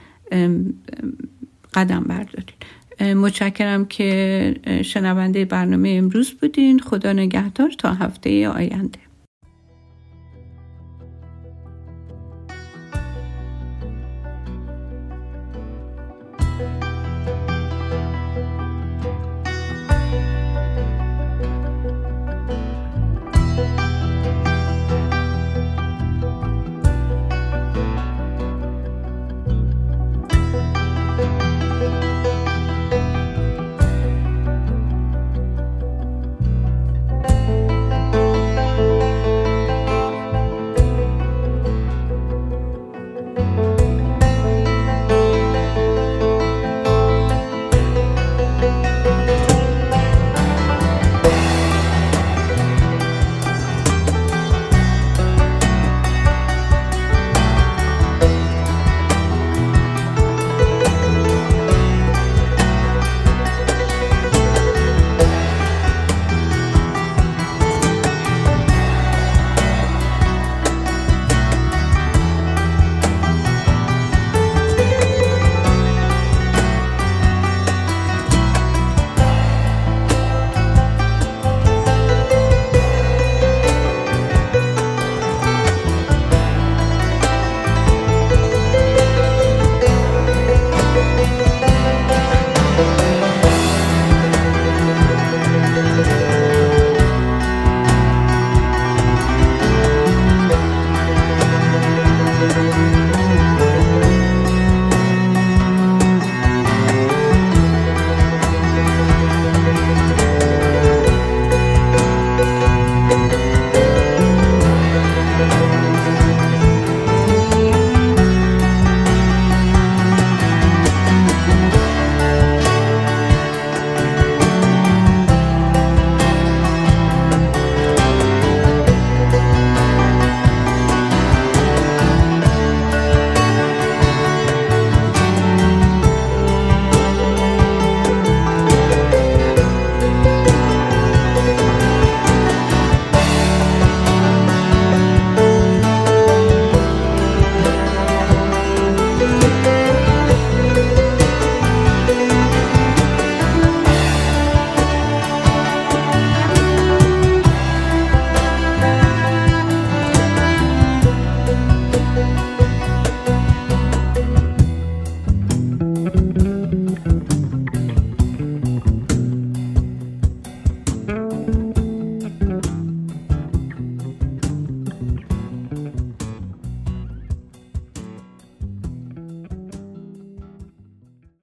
قدم 1.75 2.01
بردارین. 2.01 2.57
متشکرم 3.01 3.87
که 3.87 4.55
شنونده 4.85 5.45
برنامه 5.45 5.89
امروز 5.89 6.31
بودین. 6.31 6.79
خدا 6.79 7.13
نگهدار 7.13 7.71
تا 7.79 7.93
هفته 7.93 8.49
آینده. 8.49 9.06